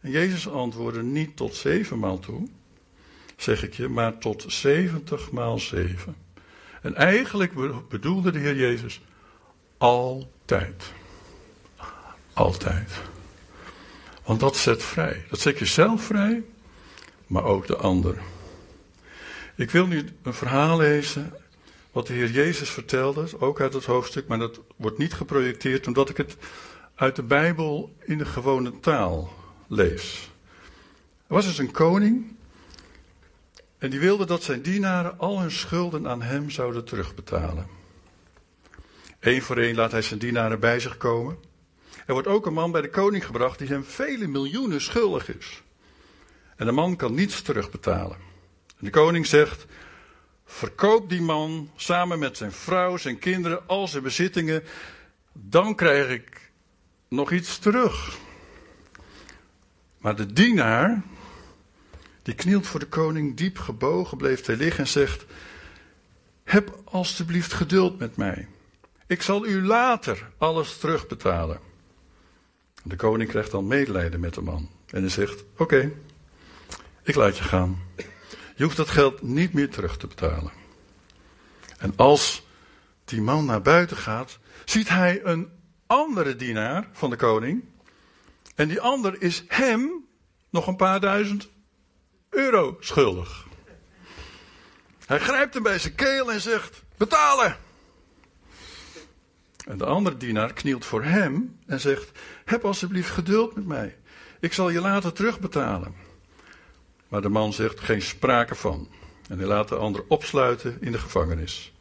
En 0.00 0.10
Jezus 0.10 0.48
antwoordde 0.48 1.02
niet 1.02 1.36
tot 1.36 1.54
zevenmaal 1.54 2.18
toe, 2.18 2.48
zeg 3.36 3.62
ik 3.62 3.74
je, 3.74 3.88
maar 3.88 4.18
tot 4.18 4.44
zeventig 4.48 5.30
maal 5.30 5.58
zeven. 5.58 6.16
En 6.82 6.94
eigenlijk 6.94 7.52
bedoelde 7.88 8.30
de 8.30 8.38
Heer 8.38 8.56
Jezus 8.56 9.00
altijd. 9.78 10.92
Altijd. 12.32 12.90
Want 14.24 14.40
dat 14.40 14.56
zet 14.56 14.82
vrij. 14.82 15.24
Dat 15.30 15.40
zet 15.40 15.58
jezelf 15.58 16.02
vrij, 16.02 16.42
maar 17.26 17.44
ook 17.44 17.66
de 17.66 17.76
ander. 17.76 18.18
Ik 19.56 19.70
wil 19.70 19.86
nu 19.86 20.08
een 20.22 20.34
verhaal 20.34 20.76
lezen 20.76 21.32
wat 21.92 22.06
de 22.06 22.12
Heer 22.12 22.30
Jezus 22.30 22.70
vertelde, 22.70 23.26
ook 23.38 23.60
uit 23.60 23.72
het 23.74 23.84
hoofdstuk, 23.84 24.26
maar 24.26 24.38
dat 24.38 24.60
wordt 24.76 24.98
niet 24.98 25.14
geprojecteerd 25.14 25.86
omdat 25.86 26.08
ik 26.08 26.16
het 26.16 26.36
uit 26.94 27.16
de 27.16 27.22
Bijbel 27.22 27.94
in 28.04 28.18
de 28.18 28.24
gewone 28.24 28.80
taal 28.80 29.32
lees. 29.66 30.30
Er 31.26 31.34
was 31.34 31.44
dus 31.44 31.58
een 31.58 31.70
koning 31.70 32.36
en 33.78 33.90
die 33.90 34.00
wilde 34.00 34.26
dat 34.26 34.42
zijn 34.42 34.62
dienaren 34.62 35.18
al 35.18 35.40
hun 35.40 35.50
schulden 35.50 36.08
aan 36.08 36.22
hem 36.22 36.50
zouden 36.50 36.84
terugbetalen. 36.84 37.66
Eén 39.20 39.42
voor 39.42 39.56
één 39.56 39.74
laat 39.74 39.90
hij 39.90 40.02
zijn 40.02 40.18
dienaren 40.18 40.60
bij 40.60 40.80
zich 40.80 40.96
komen. 40.96 41.36
Er 42.06 42.12
wordt 42.12 42.28
ook 42.28 42.46
een 42.46 42.52
man 42.52 42.72
bij 42.72 42.80
de 42.80 42.90
koning 42.90 43.26
gebracht 43.26 43.58
die 43.58 43.68
hem 43.68 43.84
vele 43.84 44.26
miljoenen 44.26 44.80
schuldig 44.80 45.36
is. 45.36 45.62
En 46.56 46.66
de 46.66 46.72
man 46.72 46.96
kan 46.96 47.14
niets 47.14 47.42
terugbetalen. 47.42 48.16
En 48.66 48.84
de 48.84 48.90
koning 48.90 49.26
zegt: 49.26 49.66
Verkoop 50.54 51.08
die 51.08 51.22
man 51.22 51.70
samen 51.76 52.18
met 52.18 52.36
zijn 52.36 52.52
vrouw, 52.52 52.96
zijn 52.96 53.18
kinderen, 53.18 53.68
al 53.68 53.88
zijn 53.88 54.02
bezittingen. 54.02 54.62
Dan 55.32 55.74
krijg 55.74 56.08
ik 56.08 56.50
nog 57.08 57.30
iets 57.30 57.58
terug. 57.58 58.18
Maar 59.98 60.16
de 60.16 60.32
dienaar, 60.32 61.02
die 62.22 62.34
knielt 62.34 62.66
voor 62.66 62.80
de 62.80 62.86
koning, 62.86 63.36
diep 63.36 63.58
gebogen 63.58 64.16
bleef 64.16 64.46
hij 64.46 64.56
liggen 64.56 64.84
en 64.84 64.90
zegt: 64.90 65.24
Heb 66.44 66.80
alstublieft 66.84 67.52
geduld 67.52 67.98
met 67.98 68.16
mij. 68.16 68.48
Ik 69.06 69.22
zal 69.22 69.46
u 69.46 69.62
later 69.66 70.30
alles 70.38 70.78
terugbetalen. 70.78 71.60
De 72.82 72.96
koning 72.96 73.30
krijgt 73.30 73.50
dan 73.50 73.66
medelijden 73.66 74.20
met 74.20 74.34
de 74.34 74.42
man. 74.42 74.70
En 74.86 75.00
hij 75.00 75.10
zegt: 75.10 75.44
Oké, 75.56 75.92
ik 77.02 77.14
laat 77.14 77.36
je 77.36 77.44
gaan. 77.44 77.78
Je 78.54 78.64
hoeft 78.64 78.76
dat 78.76 78.90
geld 78.90 79.22
niet 79.22 79.52
meer 79.52 79.70
terug 79.70 79.96
te 79.96 80.06
betalen. 80.06 80.52
En 81.78 81.92
als 81.96 82.46
die 83.04 83.22
man 83.22 83.44
naar 83.44 83.62
buiten 83.62 83.96
gaat, 83.96 84.38
ziet 84.64 84.88
hij 84.88 85.20
een 85.24 85.50
andere 85.86 86.36
dienaar 86.36 86.88
van 86.92 87.10
de 87.10 87.16
koning. 87.16 87.64
En 88.54 88.68
die 88.68 88.80
ander 88.80 89.22
is 89.22 89.44
hem 89.48 89.90
nog 90.50 90.66
een 90.66 90.76
paar 90.76 91.00
duizend 91.00 91.48
euro 92.30 92.76
schuldig. 92.80 93.46
Hij 95.06 95.18
grijpt 95.18 95.54
hem 95.54 95.62
bij 95.62 95.78
zijn 95.78 95.94
keel 95.94 96.32
en 96.32 96.40
zegt: 96.40 96.82
Betalen! 96.96 97.56
En 99.66 99.78
de 99.78 99.84
andere 99.84 100.16
dienaar 100.16 100.52
knielt 100.52 100.84
voor 100.84 101.02
hem 101.02 101.58
en 101.66 101.80
zegt: 101.80 102.18
Heb 102.44 102.64
alsjeblieft 102.64 103.10
geduld 103.10 103.54
met 103.54 103.66
mij. 103.66 103.96
Ik 104.40 104.52
zal 104.52 104.70
je 104.70 104.80
later 104.80 105.12
terugbetalen. 105.12 105.94
Maar 107.12 107.22
de 107.22 107.28
man 107.28 107.52
zegt: 107.52 107.80
Geen 107.80 108.02
sprake 108.02 108.54
van. 108.54 108.88
En 109.28 109.38
hij 109.38 109.46
laat 109.46 109.68
de 109.68 109.76
ander 109.76 110.04
opsluiten 110.08 110.76
in 110.80 110.92
de 110.92 110.98
gevangenis. 110.98 111.72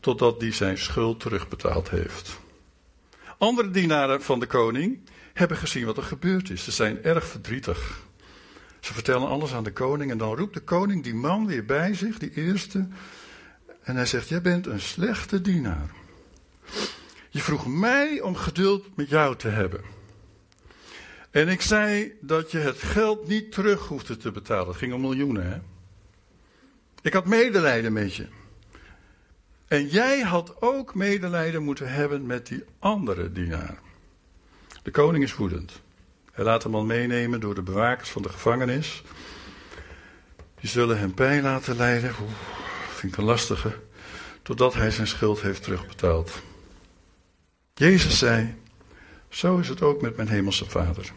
Totdat 0.00 0.40
die 0.40 0.52
zijn 0.52 0.78
schuld 0.78 1.20
terugbetaald 1.20 1.90
heeft. 1.90 2.38
Andere 3.38 3.70
dienaren 3.70 4.22
van 4.22 4.40
de 4.40 4.46
koning 4.46 4.98
hebben 5.32 5.56
gezien 5.56 5.86
wat 5.86 5.96
er 5.96 6.02
gebeurd 6.02 6.50
is. 6.50 6.64
Ze 6.64 6.70
zijn 6.70 7.02
erg 7.02 7.26
verdrietig. 7.26 8.04
Ze 8.80 8.92
vertellen 8.92 9.28
alles 9.28 9.52
aan 9.52 9.64
de 9.64 9.72
koning 9.72 10.10
en 10.10 10.18
dan 10.18 10.36
roept 10.36 10.54
de 10.54 10.60
koning 10.60 11.02
die 11.02 11.14
man 11.14 11.46
weer 11.46 11.64
bij 11.64 11.94
zich, 11.94 12.18
die 12.18 12.34
eerste. 12.34 12.88
En 13.82 13.96
hij 13.96 14.06
zegt: 14.06 14.28
Jij 14.28 14.42
bent 14.42 14.66
een 14.66 14.80
slechte 14.80 15.40
dienaar. 15.40 15.90
Je 17.30 17.40
vroeg 17.40 17.66
mij 17.66 18.20
om 18.20 18.36
geduld 18.36 18.96
met 18.96 19.08
jou 19.08 19.36
te 19.36 19.48
hebben. 19.48 19.95
En 21.36 21.48
ik 21.48 21.62
zei 21.62 22.12
dat 22.20 22.50
je 22.50 22.58
het 22.58 22.78
geld 22.82 23.28
niet 23.28 23.52
terug 23.52 23.86
hoefde 23.86 24.16
te 24.16 24.32
betalen. 24.32 24.66
Het 24.66 24.76
ging 24.76 24.92
om 24.92 25.00
miljoenen, 25.00 25.46
hè? 25.46 25.58
Ik 27.02 27.12
had 27.12 27.26
medelijden 27.26 27.92
met 27.92 28.14
je. 28.14 28.26
En 29.68 29.86
jij 29.86 30.20
had 30.20 30.62
ook 30.62 30.94
medelijden 30.94 31.62
moeten 31.62 31.92
hebben 31.92 32.26
met 32.26 32.46
die 32.46 32.64
andere 32.78 33.32
dienaar. 33.32 33.78
De 34.82 34.90
koning 34.90 35.24
is 35.24 35.34
woedend. 35.34 35.80
Hij 36.32 36.44
laat 36.44 36.62
hem 36.62 36.74
al 36.74 36.84
meenemen 36.84 37.40
door 37.40 37.54
de 37.54 37.62
bewakers 37.62 38.10
van 38.10 38.22
de 38.22 38.28
gevangenis. 38.28 39.02
Die 40.60 40.70
zullen 40.70 40.98
hem 40.98 41.14
pijn 41.14 41.42
laten 41.42 41.76
lijden. 41.76 42.14
Oeh, 42.20 42.30
vind 42.88 43.12
ik 43.12 43.18
een 43.18 43.24
lastige. 43.24 43.76
Totdat 44.42 44.74
hij 44.74 44.90
zijn 44.90 45.06
schuld 45.06 45.40
heeft 45.40 45.62
terugbetaald. 45.62 46.42
Jezus 47.74 48.18
zei: 48.18 48.54
Zo 49.28 49.58
is 49.58 49.68
het 49.68 49.82
ook 49.82 50.00
met 50.00 50.16
mijn 50.16 50.28
hemelse 50.28 50.64
Vader. 50.64 51.12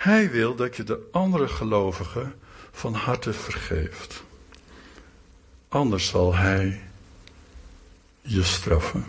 Hij 0.00 0.30
wil 0.30 0.54
dat 0.54 0.76
je 0.76 0.82
de 0.82 1.08
andere 1.12 1.48
gelovigen 1.48 2.34
van 2.70 2.94
harte 2.94 3.32
vergeeft. 3.32 4.22
Anders 5.68 6.08
zal 6.08 6.34
hij 6.34 6.82
je 8.20 8.42
straffen. 8.42 9.04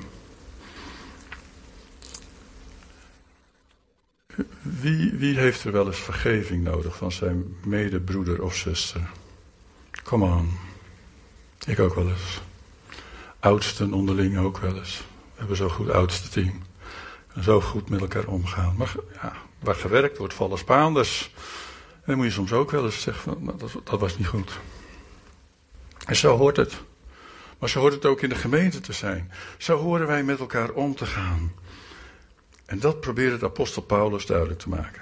Wie, 4.62 5.12
wie 5.12 5.38
heeft 5.38 5.63
er 5.63 5.71
wel 5.71 5.88
eens 5.88 5.99
vergeving 5.99 6.63
nodig 6.63 6.95
van 6.95 7.12
zijn 7.12 7.56
medebroeder 7.65 8.43
of 8.43 8.56
zuster? 8.56 9.10
Come 10.04 10.25
on. 10.25 10.58
Ik 11.65 11.80
ook 11.80 11.95
wel 11.95 12.10
eens. 12.10 12.41
Oudsten 13.39 13.93
onderling 13.93 14.38
ook 14.38 14.58
wel 14.58 14.77
eens 14.77 15.04
hebben 15.36 15.56
zo'n 15.56 15.69
goed 15.69 15.89
oudste 15.89 16.30
team. 16.30 16.62
En 17.34 17.43
zo 17.43 17.62
goed 17.62 17.89
met 17.89 18.01
elkaar 18.01 18.25
omgaan. 18.25 18.75
Maar 18.77 18.95
ja, 19.13 19.49
waar 19.62 19.76
gewerkt 19.76 20.17
wordt, 20.17 20.34
vallen 20.34 20.58
Spaanders. 20.58 21.32
En 21.93 22.02
dan 22.06 22.15
moet 22.15 22.26
je 22.26 22.32
soms 22.32 22.54
ook 22.54 22.71
wel 22.71 22.86
eens 22.86 23.02
zeggen: 23.02 23.24
van, 23.24 23.43
nou, 23.43 23.58
dat, 23.58 23.71
dat 23.84 24.00
was 24.00 24.17
niet 24.17 24.28
goed. 24.28 24.60
En 26.06 26.15
zo 26.15 26.38
hoort 26.38 26.58
het. 26.58 26.82
Maar 27.60 27.69
zo 27.69 27.80
hoort 27.80 27.93
het 27.93 28.06
ook 28.06 28.21
in 28.21 28.30
de 28.30 28.36
gemeente 28.36 28.80
te 28.80 28.93
zijn. 28.93 29.32
Zo 29.58 29.78
horen 29.78 30.08
wij 30.08 30.24
met 30.24 30.39
elkaar 30.39 30.71
om 30.71 30.95
te 30.95 31.06
gaan. 31.06 31.54
En 32.65 32.80
dat 32.80 33.00
probeerde 33.00 33.38
de 33.38 33.45
apostel 33.45 33.82
Paulus 33.82 34.26
duidelijk 34.26 34.60
te 34.60 34.69
maken. 34.69 35.02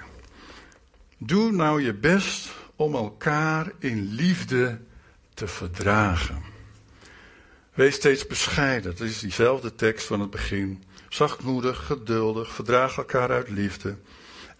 Doe 1.18 1.52
nou 1.52 1.82
je 1.82 1.94
best 1.94 2.50
om 2.76 2.94
elkaar 2.94 3.72
in 3.78 4.14
liefde 4.14 4.80
te 5.34 5.46
verdragen. 5.46 6.42
Wees 7.74 7.94
steeds 7.94 8.26
bescheiden. 8.26 8.96
Dat 8.96 9.06
is 9.06 9.18
diezelfde 9.18 9.74
tekst 9.74 10.06
van 10.06 10.20
het 10.20 10.30
begin. 10.30 10.84
Zachtmoedig, 11.08 11.86
geduldig, 11.86 12.52
verdraag 12.52 12.96
elkaar 12.96 13.30
uit 13.30 13.48
liefde. 13.48 13.96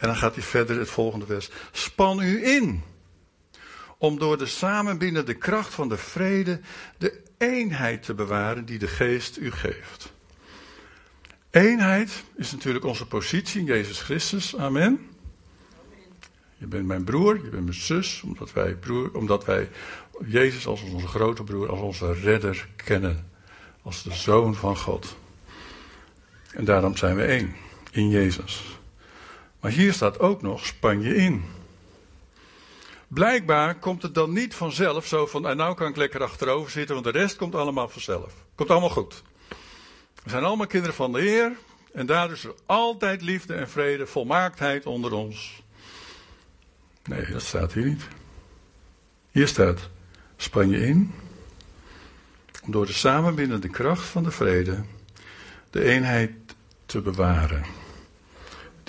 En 0.00 0.06
dan 0.06 0.16
gaat 0.16 0.34
hij 0.34 0.44
verder 0.44 0.78
het 0.78 0.90
volgende 0.90 1.26
vers. 1.26 1.50
Span 1.72 2.22
u 2.22 2.46
in. 2.46 2.82
Om 3.98 4.18
door 4.18 4.38
de 4.38 4.46
samenbindende 4.46 5.34
kracht 5.34 5.74
van 5.74 5.88
de 5.88 5.96
vrede 5.96 6.60
de 6.98 7.22
eenheid 7.38 8.02
te 8.02 8.14
bewaren 8.14 8.64
die 8.64 8.78
de 8.78 8.86
geest 8.86 9.36
u 9.36 9.50
geeft. 9.50 10.12
Eenheid 11.50 12.24
is 12.36 12.52
natuurlijk 12.52 12.84
onze 12.84 13.06
positie 13.06 13.60
in 13.60 13.66
Jezus 13.66 14.00
Christus. 14.00 14.56
Amen. 14.56 15.08
Je 16.56 16.66
bent 16.66 16.86
mijn 16.86 17.04
broer, 17.04 17.34
je 17.34 17.48
bent 17.48 17.64
mijn 17.64 17.74
zus, 17.74 18.22
omdat 18.22 18.52
wij, 18.52 18.74
broer, 18.74 19.14
omdat 19.14 19.44
wij 19.44 19.68
Jezus 20.26 20.66
als 20.66 20.82
onze 20.82 21.06
grote 21.06 21.44
broer, 21.44 21.70
als 21.70 21.80
onze 21.80 22.12
redder 22.12 22.68
kennen. 22.76 23.30
Als 23.82 24.02
de 24.02 24.14
zoon 24.14 24.54
van 24.54 24.76
God. 24.76 25.16
En 26.54 26.64
daarom 26.64 26.96
zijn 26.96 27.16
we 27.16 27.22
één, 27.22 27.54
in 27.90 28.08
Jezus. 28.08 28.79
Maar 29.60 29.70
hier 29.70 29.92
staat 29.92 30.18
ook 30.18 30.42
nog, 30.42 30.66
span 30.66 31.02
je 31.02 31.16
in. 31.16 31.44
Blijkbaar 33.08 33.74
komt 33.78 34.02
het 34.02 34.14
dan 34.14 34.32
niet 34.32 34.54
vanzelf 34.54 35.06
zo 35.06 35.26
van, 35.26 35.48
en 35.48 35.56
nou 35.56 35.74
kan 35.74 35.88
ik 35.88 35.96
lekker 35.96 36.22
achterover 36.22 36.70
zitten, 36.70 36.94
want 36.94 37.06
de 37.06 37.18
rest 37.18 37.36
komt 37.36 37.54
allemaal 37.54 37.88
vanzelf. 37.88 38.32
Komt 38.54 38.70
allemaal 38.70 38.90
goed. 38.90 39.22
We 40.22 40.30
zijn 40.30 40.44
allemaal 40.44 40.66
kinderen 40.66 40.96
van 40.96 41.12
de 41.12 41.20
Heer. 41.20 41.52
En 41.92 42.06
daardoor 42.06 42.36
is 42.36 42.44
er 42.44 42.54
altijd 42.66 43.22
liefde 43.22 43.54
en 43.54 43.70
vrede, 43.70 44.06
volmaaktheid 44.06 44.86
onder 44.86 45.12
ons. 45.12 45.62
Nee, 47.04 47.26
dat 47.26 47.42
staat 47.42 47.72
hier 47.72 47.84
niet. 47.84 48.08
Hier 49.30 49.48
staat: 49.48 49.88
span 50.36 50.68
je 50.68 50.86
in 50.86 51.14
om 52.64 52.72
door 52.72 52.86
de 52.86 52.92
samenbindende 52.92 53.68
kracht 53.68 54.06
van 54.06 54.22
de 54.22 54.30
vrede 54.30 54.84
de 55.70 55.84
eenheid 55.84 56.32
te 56.86 57.00
bewaren 57.00 57.79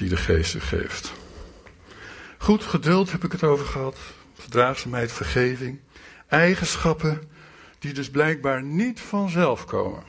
die 0.01 0.09
de 0.09 0.17
geest 0.17 0.55
geeft. 0.59 1.13
Goed 2.37 2.63
geduld 2.63 3.11
heb 3.11 3.23
ik 3.23 3.31
het 3.31 3.43
over 3.43 3.65
gehad, 3.65 3.97
verdraagzaamheid, 4.33 5.11
vergeving, 5.11 5.79
eigenschappen 6.27 7.21
die 7.79 7.93
dus 7.93 8.09
blijkbaar 8.09 8.63
niet 8.63 8.99
vanzelf 8.99 9.65
komen. 9.65 10.03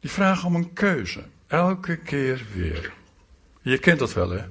Die 0.00 0.10
vragen 0.10 0.46
om 0.46 0.54
een 0.54 0.72
keuze, 0.72 1.24
elke 1.46 1.96
keer 1.96 2.46
weer. 2.54 2.92
Je 3.62 3.78
kent 3.78 3.98
dat 3.98 4.12
wel, 4.12 4.30
hè? 4.30 4.44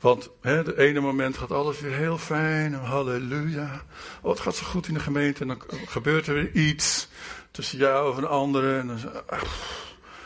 Want 0.00 0.30
hè, 0.40 0.64
de 0.64 0.78
ene 0.78 1.00
moment 1.00 1.36
gaat 1.36 1.52
alles 1.52 1.80
weer 1.80 1.94
heel 1.94 2.18
fijn, 2.18 2.74
halleluja. 2.74 3.82
Oh, 4.22 4.30
het 4.30 4.40
gaat 4.40 4.56
zo 4.56 4.66
goed 4.66 4.88
in 4.88 4.94
de 4.94 5.00
gemeente 5.00 5.40
en 5.40 5.48
dan 5.48 5.62
gebeurt 5.86 6.26
er 6.26 6.34
weer 6.34 6.52
iets 6.52 7.08
tussen 7.50 7.78
jou 7.78 8.16
en 8.16 8.22
een 8.22 8.28
andere. 8.28 8.78
En 8.78 8.86
dan, 8.86 8.98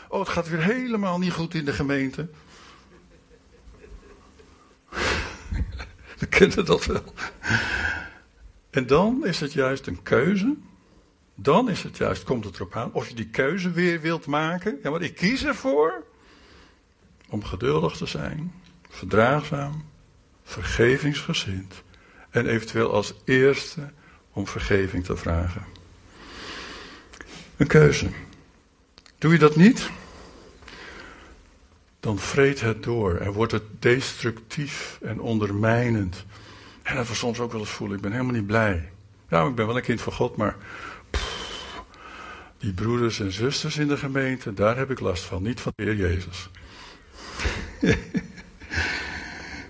oh, 0.07 0.19
het 0.19 0.29
gaat 0.29 0.49
weer 0.49 0.63
helemaal 0.63 1.19
niet 1.19 1.31
goed 1.31 1.53
in 1.53 1.65
de 1.65 1.73
gemeente. 1.73 2.27
We 6.19 6.25
kennen 6.25 6.65
dat 6.65 6.85
wel. 6.85 7.13
En 8.69 8.87
dan 8.87 9.25
is 9.25 9.39
het 9.39 9.53
juist 9.53 9.87
een 9.87 10.03
keuze. 10.03 10.55
Dan 11.35 11.69
is 11.69 11.83
het 11.83 11.97
juist, 11.97 12.23
komt 12.23 12.45
het 12.45 12.55
erop 12.55 12.75
aan, 12.75 12.93
of 12.93 13.07
je 13.07 13.15
die 13.15 13.29
keuze 13.29 13.71
weer 13.71 14.01
wilt 14.01 14.25
maken. 14.25 14.79
Ja, 14.83 14.89
maar 14.89 15.01
ik 15.01 15.15
kies 15.15 15.45
ervoor 15.45 16.03
om 17.29 17.43
geduldig 17.43 17.97
te 17.97 18.05
zijn 18.05 18.53
verdraagzaam, 18.89 19.85
vergevingsgezind 20.43 21.83
en 22.29 22.47
eventueel 22.47 22.93
als 22.93 23.13
eerste 23.25 23.91
om 24.33 24.47
vergeving 24.47 25.05
te 25.05 25.17
vragen. 25.17 25.63
Een 27.57 27.67
keuze. 27.67 28.09
Doe 29.17 29.31
je 29.31 29.39
dat 29.39 29.55
niet? 29.55 29.89
Dan 31.99 32.19
vreet 32.19 32.61
het 32.61 32.83
door 32.83 33.15
en 33.15 33.31
wordt 33.31 33.51
het 33.51 33.63
destructief 33.79 34.99
en 35.01 35.19
ondermijnend. 35.19 36.25
En 36.83 36.95
dat 36.95 37.07
we 37.07 37.15
soms 37.15 37.39
ook 37.39 37.51
wel 37.51 37.61
eens 37.61 37.69
voelen, 37.69 37.95
ik 37.95 38.03
ben 38.03 38.11
helemaal 38.11 38.33
niet 38.33 38.47
blij. 38.47 38.89
Ja, 39.29 39.45
ik 39.45 39.55
ben 39.55 39.67
wel 39.67 39.75
een 39.75 39.81
kind 39.81 40.01
van 40.01 40.13
God, 40.13 40.35
maar 40.35 40.55
die 42.57 42.73
broeders 42.73 43.19
en 43.19 43.31
zusters 43.31 43.77
in 43.77 43.87
de 43.87 43.97
gemeente, 43.97 44.53
daar 44.53 44.77
heb 44.77 44.91
ik 44.91 44.99
last 44.99 45.23
van, 45.23 45.43
niet 45.43 45.59
van 45.59 45.71
de 45.75 45.83
Heer 45.83 45.95
Jezus. 45.95 46.49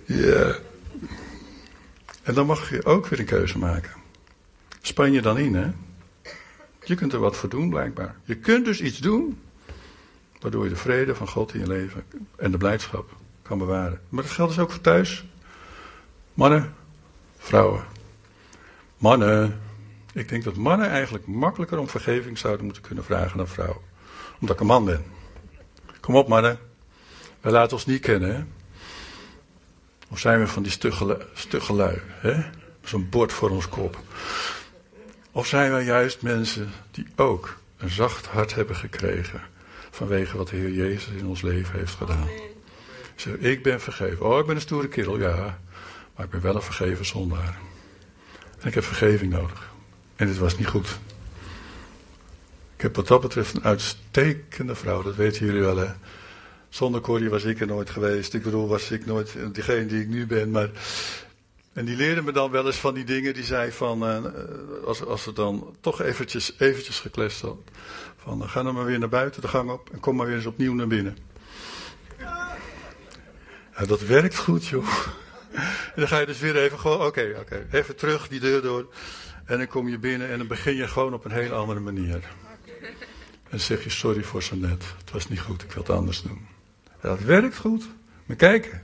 Ja. 0.05 0.55
En 2.23 2.33
dan 2.33 2.45
mag 2.45 2.69
je 2.69 2.85
ook 2.85 3.07
weer 3.07 3.19
een 3.19 3.25
keuze 3.25 3.57
maken. 3.57 3.91
Span 4.81 5.11
je 5.11 5.21
dan 5.21 5.37
in, 5.37 5.55
hè? 5.55 5.71
Je 6.83 6.95
kunt 6.95 7.13
er 7.13 7.19
wat 7.19 7.37
voor 7.37 7.49
doen, 7.49 7.69
blijkbaar. 7.69 8.15
Je 8.23 8.35
kunt 8.35 8.65
dus 8.65 8.81
iets 8.81 8.97
doen, 8.97 9.39
waardoor 10.39 10.63
je 10.63 10.69
de 10.69 10.75
vrede 10.75 11.15
van 11.15 11.28
God 11.28 11.54
in 11.54 11.60
je 11.60 11.67
leven 11.67 12.04
en 12.36 12.52
de 12.52 12.58
blijdschap 12.58 13.15
kan 13.41 13.58
bewaren. 13.58 14.02
Maar 14.10 14.23
dat 14.23 14.32
geldt 14.32 14.56
dus 14.56 14.63
ook 14.63 14.71
voor 14.71 14.82
thuis. 14.82 15.25
Mannen, 16.34 16.73
vrouwen. 17.38 17.84
Mannen. 18.97 19.60
Ik 20.13 20.30
denk 20.30 20.43
dat 20.43 20.56
mannen 20.56 20.89
eigenlijk 20.89 21.28
makkelijker 21.28 21.78
om 21.78 21.89
vergeving 21.89 22.38
zouden 22.38 22.65
moeten 22.65 22.82
kunnen 22.82 23.04
vragen 23.04 23.38
dan 23.38 23.47
vrouwen. 23.47 23.82
Omdat 24.39 24.56
ik 24.56 24.62
een 24.62 24.67
man 24.67 24.86
ben. 24.86 25.04
Kom 25.99 26.15
op, 26.15 26.28
mannen. 26.28 26.60
Wij 27.41 27.52
laten 27.52 27.73
ons 27.73 27.86
niet 27.86 28.02
kennen, 28.02 28.36
hè? 28.36 28.43
Of 30.10 30.19
zijn 30.19 30.39
we 30.39 30.47
van 30.47 30.63
die 30.63 30.71
stugge, 31.34 31.73
lui? 31.73 32.02
Zo'n 32.84 33.10
bord 33.10 33.34
voor 33.34 33.49
ons 33.49 33.69
kop. 33.69 33.97
Of 35.32 35.47
zijn 35.47 35.75
we 35.75 35.84
juist 35.84 36.21
mensen 36.21 36.71
die 36.91 37.08
ook 37.15 37.58
een 37.78 37.89
zacht 37.89 38.25
hart 38.25 38.56
hebben 38.56 38.75
gekregen 38.75 39.41
vanwege 39.91 40.38
wat 40.38 40.47
de 40.47 40.56
Heer 40.56 40.71
Jezus 40.71 41.13
in 41.17 41.25
ons 41.25 41.41
leven 41.41 41.80
heeft 41.80 41.95
gedaan. 41.95 42.28
Zeg, 43.15 43.34
ik 43.34 43.63
ben 43.63 43.82
vergeven. 43.82 44.25
Oh, 44.25 44.39
ik 44.39 44.45
ben 44.45 44.56
een 44.56 44.62
stoere 44.62 44.88
kerel, 44.88 45.19
ja. 45.19 45.60
Maar 46.15 46.25
ik 46.25 46.32
ben 46.32 46.41
wel 46.41 46.56
een 46.56 46.62
vergeven 46.62 47.06
zondaar. 47.06 47.58
En 48.60 48.67
ik 48.67 48.73
heb 48.73 48.84
vergeving 48.84 49.32
nodig. 49.32 49.71
En 50.15 50.28
dit 50.28 50.38
was 50.38 50.58
niet 50.58 50.67
goed. 50.67 50.99
Ik 52.75 52.82
heb 52.82 52.95
wat 52.95 53.08
dat 53.08 53.21
betreft 53.21 53.56
een 53.56 53.63
uitstekende 53.63 54.75
vrouw, 54.75 55.02
dat 55.02 55.15
weten 55.15 55.45
jullie 55.45 55.62
wel, 55.62 55.78
hè. 55.78 55.88
Zonder 56.69 57.02
Corrie 57.02 57.30
was 57.30 57.43
ik 57.43 57.60
er 57.60 57.67
nooit 57.67 57.89
geweest. 57.89 58.34
Ik 58.34 58.43
bedoel, 58.43 58.67
was 58.67 58.91
ik 58.91 59.06
nooit 59.06 59.36
diegene 59.52 59.86
die 59.86 60.02
ik 60.02 60.08
nu 60.08 60.28
ben. 60.28 60.52
Maar, 60.52 60.69
en 61.73 61.86
die 61.86 61.95
leerde 61.95 62.21
me 62.21 62.32
dan 62.32 62.51
wel 62.51 62.65
eens 62.65 62.79
van 62.79 62.93
die 62.93 63.03
dingen. 63.03 63.34
Die 63.34 63.43
zei 63.43 63.71
van, 63.71 64.03
uh, 64.03 64.23
als, 64.86 65.05
als 65.05 65.23
ze 65.23 65.34
dan 65.34 65.75
toch 65.82 66.01
eventjes, 66.01 66.53
eventjes 66.58 66.99
geklest 66.99 67.41
had. 67.41 67.58
Van, 68.17 68.41
uh, 68.41 68.49
ga 68.49 68.63
dan 68.63 68.73
maar 68.73 68.86
weer 68.86 68.99
naar 68.99 69.10
buiten 69.10 69.41
de 69.41 69.47
gang 69.47 69.71
op 69.71 69.89
en 69.91 69.99
kom 69.99 70.15
maar 70.15 70.25
weer 70.25 70.36
eens 70.36 70.45
opnieuw 70.45 70.73
naar 70.73 70.88
binnen. 70.88 71.17
Ja, 73.77 73.86
dat 73.86 74.01
werkt 74.01 74.38
goed, 74.38 74.67
joh. 74.67 74.88
En 75.95 76.05
dan 76.05 76.08
ga 76.08 76.19
je 76.19 76.25
dus 76.25 76.39
weer 76.39 76.55
even 76.55 76.79
gewoon, 76.79 77.01
oké, 77.01 77.36
oké, 77.39 77.67
even 77.71 77.95
terug 77.95 78.27
die 78.27 78.39
deur 78.39 78.62
door. 78.62 78.93
En 79.45 79.58
dan 79.58 79.67
kom 79.67 79.88
je 79.88 79.97
binnen 79.97 80.29
en 80.29 80.38
dan 80.38 80.47
begin 80.47 80.75
je 80.75 80.88
gewoon 80.88 81.13
op 81.13 81.25
een 81.25 81.32
hele 81.32 81.53
andere 81.53 81.79
manier. 81.79 82.23
En 83.49 83.60
zeg 83.60 83.84
je 83.84 83.89
sorry 83.89 84.23
voor 84.23 84.43
zo 84.43 84.55
net. 84.55 84.84
Het 84.97 85.12
was 85.12 85.29
niet 85.29 85.39
goed, 85.39 85.63
ik 85.63 85.71
wil 85.71 85.84
het 85.84 85.91
anders 85.91 86.21
doen. 86.21 86.47
Dat 87.01 87.19
werkt 87.19 87.58
goed. 87.58 87.88
Maar 88.25 88.36
kijk. 88.36 88.82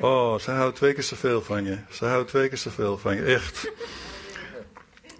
Oh, 0.00 0.38
ze 0.38 0.50
houdt 0.50 0.76
twee 0.76 0.92
keer 0.92 1.02
zoveel 1.02 1.42
van 1.42 1.64
je. 1.64 1.78
Ze 1.90 2.04
houdt 2.04 2.28
twee 2.28 2.48
keer 2.48 2.58
zoveel 2.58 2.98
van 2.98 3.16
je. 3.16 3.22
Echt. 3.22 3.70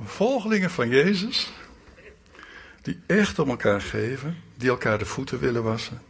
Volgelingen 0.04 0.70
van 0.70 0.88
Jezus. 0.88 1.52
Die 2.82 3.00
echt 3.06 3.38
om 3.38 3.48
elkaar 3.48 3.80
geven. 3.80 4.36
Die 4.54 4.68
elkaar 4.68 4.98
de 4.98 5.04
voeten 5.04 5.38
willen 5.38 5.62
wassen. 5.62 6.02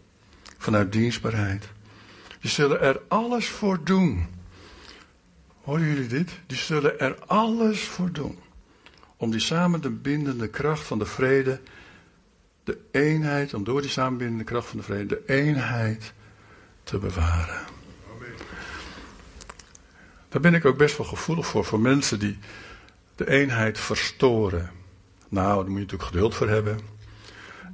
Vanuit 0.59 0.92
dienstbaarheid. 0.92 1.68
Die 2.40 2.50
zullen 2.50 2.81
er 2.81 3.00
alles 3.09 3.48
voor 3.48 3.85
doen. 3.85 4.27
Horen 5.62 5.87
jullie 5.87 6.07
dit? 6.07 6.31
Die 6.46 6.59
zullen 6.59 7.00
er 7.00 7.18
alles 7.27 7.81
voor 7.81 8.12
doen. 8.12 8.38
Om 9.16 9.31
die 9.31 9.40
samen 9.40 9.81
de 9.81 9.90
bindende 9.90 10.48
kracht 10.48 10.87
van 10.87 10.98
de 10.98 11.07
vrede 11.07 11.61
de 12.64 12.79
eenheid, 12.90 13.55
om 13.55 13.64
door 13.64 13.81
die 13.81 13.90
samenbindende 13.90 14.44
kracht 14.44 14.68
van 14.68 14.79
de 14.79 14.85
vrede, 14.85 15.07
de 15.07 15.22
eenheid 15.27 16.12
te 16.83 16.98
bewaren. 16.98 17.66
Daar 20.35 20.42
ben 20.42 20.55
ik 20.55 20.64
ook 20.64 20.77
best 20.77 20.97
wel 20.97 21.07
gevoelig 21.07 21.47
voor, 21.47 21.64
voor 21.64 21.81
mensen 21.81 22.18
die 22.18 22.38
de 23.14 23.29
eenheid 23.29 23.79
verstoren. 23.79 24.70
Nou, 25.29 25.55
daar 25.55 25.70
moet 25.70 25.75
je 25.75 25.81
natuurlijk 25.81 26.03
geduld 26.03 26.35
voor 26.35 26.49
hebben. 26.49 26.79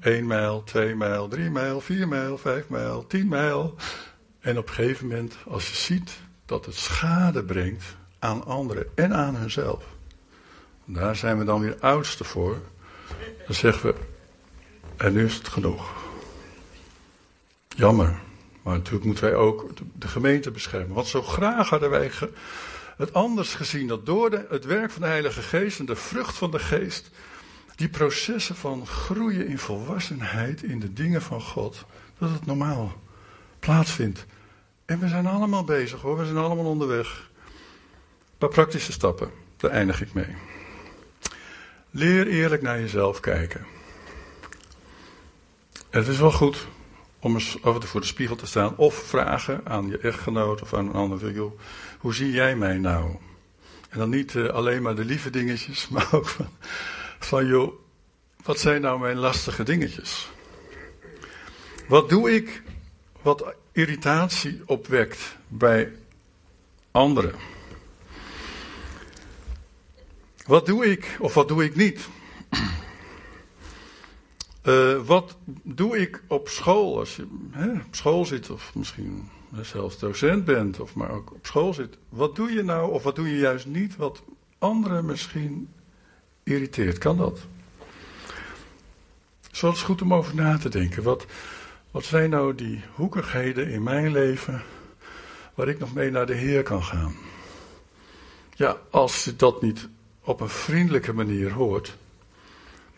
1 0.01 0.27
mijl, 0.27 0.63
2 0.63 0.95
mijl, 0.95 1.29
3 1.29 1.51
mijl, 1.51 1.81
4 1.81 2.09
mijl, 2.09 2.39
5 2.39 2.69
mijl, 2.69 3.07
10 3.07 3.29
mijl. 3.29 3.75
En 4.41 4.59
op 4.59 4.69
een 4.69 4.75
gegeven 4.75 5.07
moment, 5.07 5.37
als 5.49 5.69
je 5.69 5.77
ziet 5.77 6.19
dat 6.47 6.67
het 6.67 6.75
schade 6.75 7.45
brengt 7.45 7.85
aan 8.19 8.45
anderen 8.45 8.87
en 8.95 9.15
aan 9.15 9.37
hunzelf. 9.37 9.85
Daar 10.85 11.17
zijn 11.17 11.39
we 11.39 11.45
dan 11.45 11.61
weer 11.61 11.77
oudste 11.81 12.25
voor. 12.25 12.59
Dan 13.47 13.55
zeggen 13.55 13.91
we, 13.91 13.95
en 14.97 15.13
nu 15.13 15.25
is 15.25 15.35
het 15.35 15.49
genoeg. 15.49 15.93
Jammer, 17.69 18.21
Maar 18.63 18.75
natuurlijk 18.75 19.05
moeten 19.05 19.25
wij 19.25 19.35
ook 19.35 19.69
de 19.99 20.09
gemeente 20.09 20.51
beschermen. 20.51 20.95
Want 20.95 21.07
zo 21.07 21.23
graag 21.23 21.69
hadden 21.69 21.91
wij 21.91 22.11
het 22.97 23.13
anders 23.13 23.55
gezien 23.55 23.87
dat 23.87 24.07
door 24.07 24.31
de, 24.31 24.47
het 24.49 24.65
werk 24.65 24.91
van 24.91 25.03
de 25.03 25.09
Heilige 25.09 25.43
Geest 25.43 25.79
en 25.79 25.87
de 25.87 25.97
vrucht 25.97 26.37
van 26.37 26.51
de 26.51 26.59
Geest, 26.59 27.11
die 27.77 27.89
processen 27.89 28.57
van 28.57 28.87
groeien 28.87 29.47
in 29.47 29.59
volwassenheid 29.59 30.63
in 30.63 30.81
de 30.81 30.93
dingen 30.93 31.23
van 31.23 31.41
God, 31.41 31.85
dat 32.19 32.31
het 32.31 32.47
normaal 32.47 32.93
plaatsvindt. 33.59 34.27
En 34.85 34.99
we 34.99 35.09
zijn 35.09 35.27
allemaal 35.27 35.65
bezig 35.65 36.01
hoor, 36.01 36.19
we 36.19 36.25
zijn 36.25 36.37
allemaal 36.37 36.65
onderweg. 36.65 37.31
Een 37.49 38.39
paar 38.39 38.49
praktische 38.49 38.93
stappen, 38.93 39.31
daar 39.57 39.71
eindig 39.71 40.01
ik 40.01 40.13
mee. 40.13 40.35
Leer 41.91 42.27
eerlijk 42.27 42.63
naar 42.63 42.81
jezelf 42.81 43.21
kijken. 43.21 43.67
Het 45.91 46.09
is 46.09 46.19
wel 46.19 46.33
goed 46.33 46.67
om 47.21 47.35
eens 47.35 47.59
toe 47.63 47.81
voor 47.81 48.01
de 48.01 48.07
spiegel 48.07 48.37
te 48.37 48.47
staan 48.47 48.77
of 48.77 48.95
vragen 48.95 49.61
aan 49.65 49.89
je 49.89 49.99
echtgenoot 49.99 50.63
of 50.63 50.75
aan 50.75 50.87
een 50.87 50.95
ander. 50.95 51.33
Joh, 51.33 51.61
hoe 51.99 52.15
zie 52.15 52.31
jij 52.31 52.57
mij 52.57 52.79
nou? 52.79 53.17
En 53.89 53.99
dan 53.99 54.11
niet 54.11 54.35
uh, 54.35 54.49
alleen 54.49 54.83
maar 54.83 54.95
de 54.95 55.05
lieve 55.05 55.31
dingetjes, 55.31 55.89
maar 55.93 56.09
ook 56.13 56.29
van, 56.29 56.49
van 57.19 57.47
joh, 57.47 57.73
wat 58.43 58.59
zijn 58.59 58.81
nou 58.81 59.01
mijn 59.01 59.17
lastige 59.17 59.63
dingetjes? 59.63 60.31
Wat 61.89 62.09
doe 62.09 62.35
ik 62.35 62.63
wat 63.23 63.55
irritatie 63.73 64.63
opwekt 64.67 65.37
bij 65.49 65.93
anderen? 66.91 67.35
Wat 70.47 70.67
doe 70.67 70.91
ik 70.91 71.17
of 71.19 71.35
wat 71.35 71.49
doe 71.49 71.65
ik 71.65 71.75
niet? 71.75 72.09
Uh, 74.63 75.01
wat 75.07 75.37
doe 75.63 75.99
ik 75.99 76.23
op 76.27 76.49
school 76.49 76.99
als 76.99 77.17
je 77.17 77.27
hè, 77.51 77.71
op 77.73 77.95
school 77.95 78.25
zit 78.25 78.51
of 78.51 78.75
misschien 78.75 79.29
zelfs 79.63 79.99
docent 79.99 80.45
bent 80.45 80.81
of 80.81 80.95
maar 80.95 81.11
ook 81.11 81.33
op 81.33 81.47
school 81.47 81.75
zit? 81.75 81.97
Wat 82.09 82.37
doe 82.37 82.53
je 82.53 82.63
nou 82.63 82.93
of 82.93 83.03
wat 83.03 83.17
doe 83.17 83.29
je 83.31 83.39
juist 83.39 83.67
niet 83.67 83.97
wat 83.97 84.23
anderen 84.59 85.05
misschien 85.05 85.69
irriteert? 86.43 86.99
Kan 86.99 87.17
dat? 87.17 87.41
Het 89.51 89.63
is 89.63 89.83
goed 89.83 90.03
om 90.03 90.15
over 90.15 90.35
na 90.35 90.59
te 90.59 90.69
denken. 90.69 91.03
Wat, 91.03 91.27
wat 91.91 92.05
zijn 92.05 92.31
nou 92.31 92.55
die 92.55 92.83
hoekigheden 92.95 93.69
in 93.69 93.83
mijn 93.83 94.13
leven 94.13 94.63
waar 95.55 95.69
ik 95.69 95.79
nog 95.79 95.95
mee 95.95 96.11
naar 96.11 96.27
de 96.27 96.35
Heer 96.35 96.63
kan 96.63 96.83
gaan? 96.83 97.15
Ja, 98.55 98.77
als 98.91 99.25
je 99.25 99.37
dat 99.37 99.63
niet 99.63 99.89
op 100.21 100.41
een 100.41 100.49
vriendelijke 100.49 101.13
manier 101.13 101.53
hoort. 101.53 101.97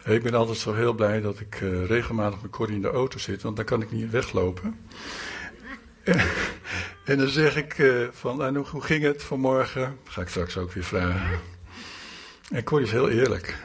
Ik 0.04 0.22
ben 0.22 0.34
altijd 0.34 0.58
zo 0.58 0.74
heel 0.74 0.92
blij 0.92 1.20
dat 1.20 1.40
ik 1.40 1.60
uh, 1.60 1.86
regelmatig 1.86 2.42
met 2.42 2.50
Corrie 2.50 2.74
in 2.74 2.82
de 2.82 2.90
auto 2.90 3.18
zit, 3.18 3.42
want 3.42 3.56
dan 3.56 3.64
kan 3.64 3.82
ik 3.82 3.90
niet 3.90 4.10
weglopen. 4.10 4.80
en 7.04 7.18
dan 7.18 7.28
zeg 7.28 7.56
ik 7.56 7.78
uh, 7.78 8.08
van, 8.12 8.44
en 8.44 8.56
hoe 8.56 8.82
ging 8.82 9.02
het 9.02 9.22
vanmorgen? 9.22 9.98
Ga 10.04 10.20
ik 10.20 10.28
straks 10.28 10.56
ook 10.56 10.72
weer 10.72 10.84
vragen. 10.84 11.40
En 12.50 12.64
Corrie 12.64 12.86
is 12.86 12.92
heel 12.92 13.10
eerlijk. 13.10 13.56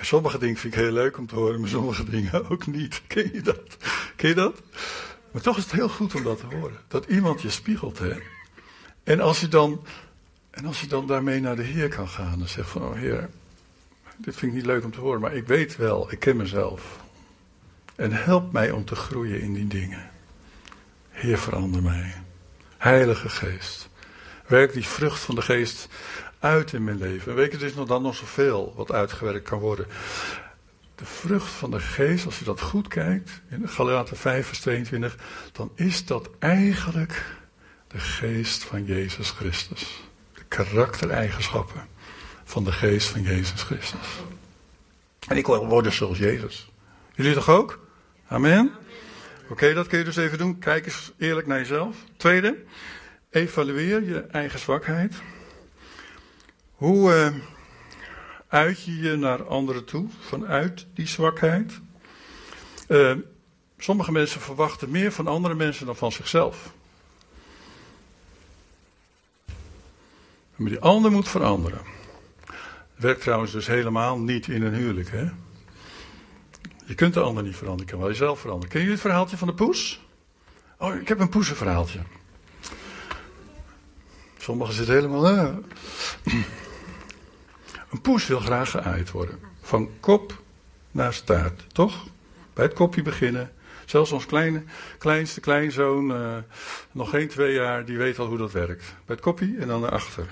Sommige 0.00 0.38
dingen 0.38 0.56
vind 0.56 0.74
ik 0.74 0.80
heel 0.80 0.92
leuk 0.92 1.18
om 1.18 1.26
te 1.26 1.34
horen, 1.34 1.60
maar 1.60 1.68
sommige 1.68 2.04
dingen 2.04 2.48
ook 2.50 2.66
niet. 2.66 3.02
Ken 3.06 3.30
je 3.32 3.40
dat? 3.40 3.76
Ken 4.16 4.28
je 4.28 4.34
dat? 4.34 4.62
Maar 5.30 5.42
toch 5.42 5.56
is 5.56 5.62
het 5.62 5.72
heel 5.72 5.88
goed 5.88 6.14
om 6.14 6.22
dat 6.22 6.38
te 6.38 6.56
horen. 6.56 6.78
Dat 6.88 7.06
iemand 7.06 7.42
je 7.42 7.50
spiegelt, 7.50 7.98
hè. 7.98 8.12
En 9.04 9.20
als 9.20 9.40
je 9.40 9.48
dan, 9.48 9.84
en 10.50 10.66
als 10.66 10.80
je 10.80 10.86
dan 10.86 11.06
daarmee 11.06 11.40
naar 11.40 11.56
de 11.56 11.62
Heer 11.62 11.88
kan 11.88 12.08
gaan 12.08 12.40
en 12.40 12.48
zegt 12.48 12.70
van, 12.70 12.82
oh 12.82 12.94
Heer, 12.94 13.28
dit 14.18 14.36
vind 14.36 14.52
ik 14.52 14.58
niet 14.58 14.66
leuk 14.66 14.84
om 14.84 14.92
te 14.92 15.00
horen, 15.00 15.20
maar 15.20 15.34
ik 15.34 15.46
weet 15.46 15.76
wel, 15.76 16.12
ik 16.12 16.18
ken 16.18 16.36
mezelf. 16.36 17.00
En 17.96 18.12
help 18.12 18.52
mij 18.52 18.70
om 18.70 18.84
te 18.84 18.94
groeien 18.94 19.40
in 19.40 19.52
die 19.52 19.66
dingen. 19.66 20.10
Heer, 21.10 21.38
verander 21.38 21.82
mij. 21.82 22.14
Heilige 22.76 23.28
Geest. 23.28 23.88
Werk 24.46 24.72
die 24.72 24.86
vrucht 24.86 25.20
van 25.20 25.34
de 25.34 25.42
Geest 25.42 25.88
uit 26.38 26.72
in 26.72 26.84
mijn 26.84 26.98
leven. 26.98 27.30
En 27.30 27.36
weet 27.36 27.52
je, 27.52 27.58
er 27.58 27.64
is 27.64 27.74
nog 27.74 27.88
dan 27.88 28.02
nog 28.02 28.14
zoveel 28.14 28.72
wat 28.76 28.92
uitgewerkt 28.92 29.48
kan 29.48 29.58
worden. 29.58 29.86
De 30.94 31.04
vrucht 31.04 31.50
van 31.50 31.70
de 31.70 31.80
geest, 31.80 32.26
als 32.26 32.38
je 32.38 32.44
dat 32.44 32.60
goed 32.60 32.88
kijkt, 32.88 33.40
in 33.50 33.68
Galaten 33.68 34.16
5 34.16 34.46
vers 34.46 34.60
22, 34.60 35.16
dan 35.52 35.70
is 35.74 36.04
dat 36.04 36.30
eigenlijk 36.38 37.24
de 37.88 37.98
geest 37.98 38.64
van 38.64 38.84
Jezus 38.84 39.30
Christus. 39.30 40.02
De 40.34 40.42
karaktereigenschappen 40.48 41.88
van 42.48 42.64
de 42.64 42.72
geest 42.72 43.08
van 43.08 43.22
Jezus 43.22 43.62
Christus. 43.62 44.06
En 45.28 45.36
ik 45.36 45.46
wil 45.46 45.66
worden 45.66 45.92
zoals 45.92 46.18
Jezus. 46.18 46.70
Jullie 47.14 47.34
toch 47.34 47.48
ook? 47.48 47.86
Amen? 48.28 48.72
Oké, 49.48 49.74
dat 49.74 49.86
kun 49.86 49.98
je 49.98 50.04
dus 50.04 50.16
even 50.16 50.38
doen. 50.38 50.58
Kijk 50.58 50.84
eens 50.84 51.12
eerlijk 51.18 51.46
naar 51.46 51.58
jezelf. 51.58 51.96
Tweede, 52.16 52.64
evalueer 53.30 54.04
je 54.04 54.20
eigen 54.20 54.58
zwakheid. 54.58 55.14
Hoe 56.74 57.14
uh, 57.14 57.34
uit 58.48 58.82
je 58.82 58.96
je 58.96 59.16
naar 59.16 59.46
anderen 59.46 59.84
toe 59.84 60.08
vanuit 60.20 60.86
die 60.94 61.06
zwakheid? 61.06 61.80
Uh, 62.88 63.16
sommige 63.78 64.12
mensen 64.12 64.40
verwachten 64.40 64.90
meer 64.90 65.12
van 65.12 65.26
andere 65.26 65.54
mensen 65.54 65.86
dan 65.86 65.96
van 65.96 66.12
zichzelf. 66.12 66.72
Maar 70.56 70.68
die 70.68 70.80
ander 70.80 71.10
moet 71.10 71.28
veranderen. 71.28 71.97
Werkt 72.98 73.20
trouwens 73.20 73.52
dus 73.52 73.66
helemaal 73.66 74.18
niet 74.18 74.48
in 74.48 74.62
een 74.62 74.74
huwelijk. 74.74 75.10
Hè? 75.10 75.28
Je 76.84 76.94
kunt 76.94 77.14
de 77.14 77.20
ander 77.20 77.42
niet 77.42 77.56
veranderen, 77.56 77.86
je 77.86 77.90
kan 77.90 78.00
wel 78.00 78.08
jezelf 78.08 78.40
veranderen. 78.40 78.74
Ken 78.74 78.82
je 78.82 78.90
het 78.90 79.00
verhaaltje 79.00 79.36
van 79.36 79.48
de 79.48 79.54
poes? 79.54 80.06
Oh, 80.78 80.94
ik 80.94 81.08
heb 81.08 81.20
een 81.20 81.28
poesenverhaaltje. 81.28 81.98
Sommigen 84.38 84.74
zitten 84.74 84.94
helemaal. 84.94 85.22
Een 87.90 88.00
poes 88.00 88.26
wil 88.26 88.40
graag 88.40 88.70
geaaid 88.70 89.10
worden. 89.10 89.38
Van 89.60 89.90
kop 90.00 90.42
naar 90.90 91.14
staart, 91.14 91.64
toch? 91.72 92.06
Bij 92.52 92.64
het 92.64 92.74
kopje 92.74 93.02
beginnen. 93.02 93.52
Zelfs 93.84 94.12
ons 94.12 94.26
kleine, 94.26 94.62
kleinste 94.98 95.40
kleinzoon, 95.40 96.10
uh, 96.10 96.36
nog 96.92 97.10
geen 97.10 97.28
twee 97.28 97.54
jaar, 97.54 97.84
die 97.84 97.98
weet 97.98 98.18
al 98.18 98.26
hoe 98.26 98.38
dat 98.38 98.52
werkt. 98.52 98.84
Bij 98.84 99.14
het 99.14 99.20
kopje 99.20 99.56
en 99.58 99.68
dan 99.68 99.80
naar 99.80 99.90
achter. 99.90 100.26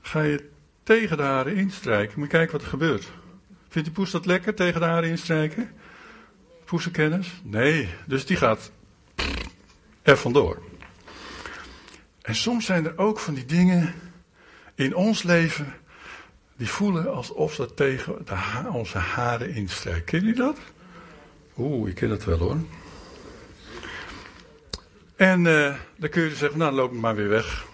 Ga 0.00 0.22
je 0.22 0.50
tegen 0.82 1.16
de 1.16 1.22
haren 1.22 1.56
instrijken, 1.56 2.22
je 2.22 2.26
kijken 2.26 2.52
wat 2.52 2.62
er 2.62 2.68
gebeurt. 2.68 3.10
Vindt 3.68 3.88
die 3.88 3.96
poes 3.96 4.10
dat 4.10 4.26
lekker, 4.26 4.54
tegen 4.54 4.80
de 4.80 4.86
haren 4.86 5.08
instrijken? 5.08 5.70
Poesenkennis? 6.64 7.40
Nee, 7.42 7.88
dus 8.06 8.26
die 8.26 8.36
gaat 8.36 8.70
er 10.02 10.16
vandoor. 10.16 10.62
En 12.22 12.34
soms 12.34 12.64
zijn 12.64 12.86
er 12.86 12.98
ook 12.98 13.18
van 13.18 13.34
die 13.34 13.44
dingen 13.44 13.94
in 14.74 14.94
ons 14.94 15.22
leven 15.22 15.74
die 16.56 16.68
voelen 16.68 17.14
alsof 17.14 17.54
ze 17.54 17.74
tegen 17.74 18.24
de 18.24 18.68
onze 18.72 18.98
haren 18.98 19.54
instrijken. 19.54 20.04
Ken 20.04 20.26
je 20.26 20.34
dat? 20.34 20.58
Oeh, 21.58 21.88
ik 21.88 21.94
ken 21.94 22.08
dat 22.08 22.24
wel 22.24 22.38
hoor. 22.38 22.56
En 25.16 25.44
uh, 25.44 25.74
dan 25.96 26.08
kun 26.10 26.22
je 26.22 26.28
dus 26.28 26.38
zeggen, 26.38 26.58
nou 26.58 26.70
dan 26.70 26.80
loop 26.80 26.92
ik 26.92 27.00
maar 27.00 27.14
weer 27.14 27.28
weg. 27.28 27.66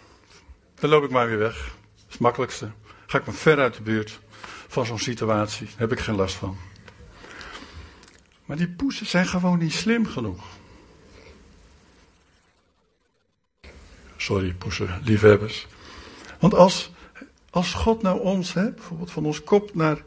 Dan 0.75 0.91
loop 0.91 1.05
ik 1.05 1.11
maar 1.11 1.29
weer 1.29 1.39
weg. 1.39 1.55
Dat 1.55 2.05
is 2.07 2.13
het 2.13 2.21
makkelijkste. 2.21 2.71
Ga 3.11 3.19
ik 3.19 3.27
maar 3.27 3.35
ver 3.35 3.59
uit 3.59 3.75
de 3.75 3.83
buurt 3.83 4.21
van 4.69 4.87
zo'n 4.87 4.99
situatie. 4.99 5.67
Daar 5.67 5.79
heb 5.79 5.93
ik 5.93 6.01
geen 6.01 6.15
last 6.15 6.35
van. 6.35 6.57
Maar 8.45 8.57
die 8.57 8.69
poesen 8.69 9.07
zijn 9.07 9.27
gewoon 9.27 9.59
niet 9.59 9.73
slim 9.73 10.07
genoeg. 10.07 10.45
Sorry, 14.17 14.55
poesen, 14.55 15.01
liefhebbers. 15.05 15.67
Want 16.39 16.55
als, 16.55 16.91
als 17.51 17.75
God 17.75 18.03
nou 18.03 18.21
ons, 18.21 18.55
hè, 18.55 18.73
bijvoorbeeld 18.73 19.11
van 19.11 19.27
ons 19.27 19.45
kop 19.45 19.75
naar 19.75 20.03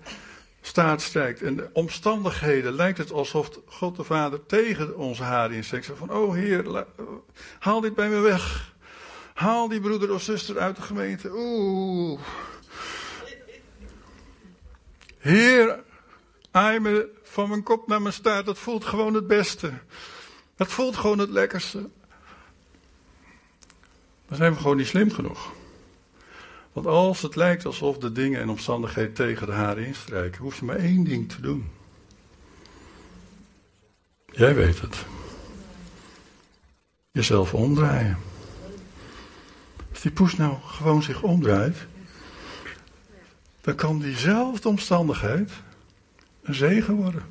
staat 0.62 1.02
strijkt 1.02 1.42
en 1.42 1.56
de 1.56 1.70
omstandigheden 1.74 2.74
lijkt 2.74 2.98
het 2.98 3.12
alsof 3.12 3.50
God 3.66 3.96
de 3.96 4.04
Vader 4.04 4.46
tegen 4.46 4.98
onze 4.98 5.24
haren 5.24 5.56
insteekt. 5.56 5.92
Van, 5.96 6.12
oh 6.12 6.34
Heer, 6.34 6.86
haal 7.60 7.82
dit 7.82 7.96
bij 7.96 8.10
me 8.10 8.20
weg. 8.20 8.74
Haal 9.34 9.68
die 9.68 9.82
broeder 9.82 10.14
of 10.14 10.22
zuster 10.22 10.60
uit 10.60 10.76
de 10.76 10.82
gemeente. 10.82 11.32
Oeh. 11.34 12.20
Heer, 15.22 15.84
aai 16.52 16.80
me 16.80 17.10
van 17.24 17.50
mijn 17.50 17.64
kop 17.64 17.88
naar 17.88 18.02
mijn 18.02 18.14
staart. 18.14 18.46
Dat 18.46 18.58
voelt 18.58 18.86
gewoon 18.86 19.14
het 19.14 19.28
beste. 19.28 19.74
Dat 20.56 20.68
voelt 20.68 20.96
gewoon 20.96 21.20
het 21.20 21.30
lekkerste. 21.30 21.90
Dan 24.28 24.38
zijn 24.38 24.54
we 24.54 24.60
gewoon 24.60 24.78
niet 24.78 24.88
slim 24.88 25.12
genoeg. 25.12 25.52
Want 26.74 26.86
als 26.86 27.22
het 27.22 27.36
lijkt 27.36 27.66
alsof 27.66 27.98
de 27.98 28.12
dingen 28.12 28.42
en 28.42 28.50
omstandigheden 28.50 29.14
tegen 29.14 29.48
de 29.48 29.54
haren 29.54 29.86
instrijken, 29.86 30.42
hoef 30.42 30.60
je 30.60 30.66
maar 30.66 30.76
één 30.76 31.04
ding 31.04 31.30
te 31.30 31.42
doen. 31.42 31.70
Jij 34.26 34.56
weet 34.56 34.82
het. 34.82 35.06
Jezelf 37.12 37.54
omdraaien. 37.54 38.18
Als 39.90 40.02
die 40.02 40.12
poes 40.12 40.36
nou 40.36 40.58
gewoon 40.62 41.04
zich 41.04 41.24
omdraait, 41.24 41.78
dan 43.62 43.76
kan 43.76 44.00
diezelfde 44.00 44.67
omstandigheid 44.69 45.52
een 46.41 46.54
zegen 46.54 46.93
worden. 46.93 47.24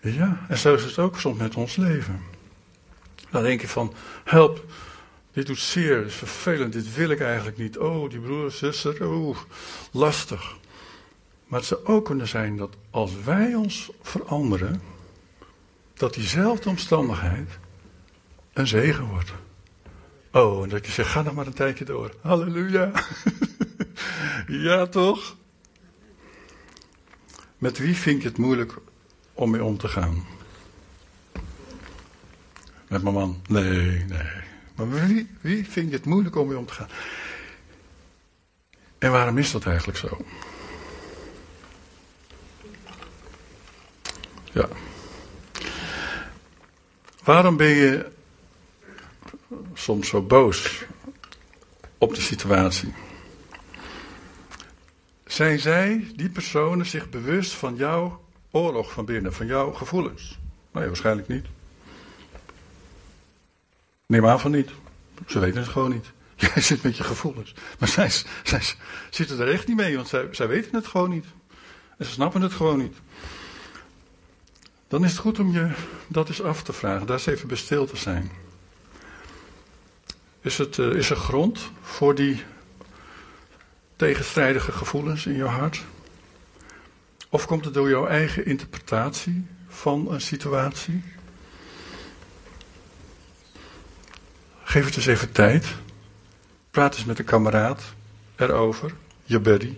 Ja, 0.00 0.46
en 0.48 0.58
zo 0.58 0.74
is 0.74 0.84
het 0.84 0.98
ook 0.98 1.18
soms 1.18 1.38
met 1.38 1.54
ons 1.54 1.76
leven. 1.76 2.22
Dan 3.30 3.42
denk 3.42 3.60
je 3.60 3.68
van, 3.68 3.94
help, 4.24 4.64
dit 5.32 5.46
doet 5.46 5.58
zeer, 5.58 5.98
dit 5.98 6.06
is 6.06 6.14
vervelend, 6.14 6.72
dit 6.72 6.94
wil 6.94 7.10
ik 7.10 7.20
eigenlijk 7.20 7.56
niet. 7.58 7.78
Oh, 7.78 8.10
die 8.10 8.20
broer, 8.20 8.50
zuster, 8.50 9.08
oh, 9.08 9.36
lastig. 9.90 10.56
Maar 11.46 11.58
het 11.58 11.68
zou 11.68 11.84
ook 11.84 12.04
kunnen 12.04 12.28
zijn 12.28 12.56
dat 12.56 12.76
als 12.90 13.12
wij 13.24 13.54
ons 13.54 13.90
veranderen, 14.02 14.82
dat 15.94 16.14
diezelfde 16.14 16.68
omstandigheid 16.68 17.58
een 18.52 18.66
zegen 18.66 19.04
wordt. 19.04 19.32
Oh, 20.32 20.68
dat 20.68 20.86
je 20.86 20.92
zegt, 20.92 21.08
ga 21.08 21.22
nog 21.22 21.34
maar 21.34 21.46
een 21.46 21.52
tijdje 21.52 21.84
door. 21.84 22.14
Halleluja. 22.22 22.92
ja, 24.66 24.86
toch? 24.86 25.36
Met 27.58 27.78
wie 27.78 27.96
vind 27.96 28.22
je 28.22 28.28
het 28.28 28.38
moeilijk 28.38 28.74
om 29.34 29.50
mee 29.50 29.64
om 29.64 29.78
te 29.78 29.88
gaan? 29.88 30.26
Met 32.88 33.02
mijn 33.02 33.14
man? 33.14 33.42
Nee, 33.48 34.04
nee. 34.04 34.30
Maar 34.74 34.90
wie, 34.90 35.30
wie 35.40 35.68
vind 35.68 35.90
je 35.90 35.96
het 35.96 36.04
moeilijk 36.04 36.36
om 36.36 36.48
mee 36.48 36.58
om 36.58 36.66
te 36.66 36.74
gaan? 36.74 36.88
En 38.98 39.10
waarom 39.10 39.38
is 39.38 39.50
dat 39.50 39.66
eigenlijk 39.66 39.98
zo? 39.98 40.24
Ja. 44.52 44.68
Waarom 47.24 47.56
ben 47.56 47.68
je 47.68 48.10
soms 49.74 50.08
zo 50.08 50.22
boos 50.22 50.84
op 51.98 52.14
de 52.14 52.20
situatie? 52.20 52.94
Zijn 55.26 55.58
zij, 55.58 56.12
die 56.16 56.28
personen, 56.28 56.86
zich 56.86 57.10
bewust 57.10 57.52
van 57.52 57.76
jouw 57.76 58.24
oorlog 58.50 58.92
van 58.92 59.04
binnen, 59.04 59.32
van 59.32 59.46
jouw 59.46 59.72
gevoelens? 59.72 60.38
Nee, 60.72 60.86
waarschijnlijk 60.86 61.28
niet. 61.28 61.46
Neem 64.06 64.26
aan 64.26 64.40
van 64.40 64.50
niet. 64.50 64.70
Ze 65.26 65.38
weten 65.38 65.60
het 65.60 65.68
gewoon 65.68 65.90
niet. 65.90 66.06
Jij 66.54 66.62
zit 66.62 66.82
met 66.82 66.96
je 66.96 67.04
gevoelens. 67.04 67.54
Maar 67.78 67.88
zij, 67.88 68.10
zij 68.42 68.62
zitten 69.10 69.40
er 69.40 69.48
echt 69.48 69.66
niet 69.66 69.76
mee, 69.76 69.96
want 69.96 70.08
zij, 70.08 70.28
zij 70.30 70.48
weten 70.48 70.74
het 70.74 70.86
gewoon 70.86 71.10
niet. 71.10 71.26
En 71.98 72.04
ze 72.04 72.10
snappen 72.10 72.42
het 72.42 72.52
gewoon 72.52 72.78
niet. 72.78 72.96
Dan 74.88 75.04
is 75.04 75.10
het 75.10 75.20
goed 75.20 75.38
om 75.38 75.52
je 75.52 75.70
dat 76.06 76.28
eens 76.28 76.42
af 76.42 76.62
te 76.62 76.72
vragen, 76.72 77.06
daar 77.06 77.16
eens 77.16 77.26
even 77.26 77.48
bij 77.48 77.56
stil 77.56 77.86
te 77.86 77.96
zijn. 77.96 78.30
Is, 80.40 80.58
het, 80.58 80.76
uh, 80.76 80.94
is 80.94 81.10
er 81.10 81.16
grond 81.16 81.70
voor 81.82 82.14
die 82.14 82.44
tegenstrijdige 83.96 84.72
gevoelens 84.72 85.26
in 85.26 85.36
jouw 85.36 85.48
hart? 85.48 85.84
Of 87.28 87.46
komt 87.46 87.64
het 87.64 87.74
door 87.74 87.88
jouw 87.88 88.06
eigen 88.06 88.46
interpretatie 88.46 89.46
van 89.68 90.12
een 90.12 90.20
situatie? 90.20 91.02
Geef 94.62 94.84
het 94.84 94.96
eens 94.96 95.06
even 95.06 95.32
tijd. 95.32 95.66
Praat 96.70 96.94
eens 96.94 97.04
met 97.04 97.18
een 97.18 97.24
kameraad 97.24 97.82
erover, 98.36 98.92
je 99.24 99.40
buddy. 99.40 99.76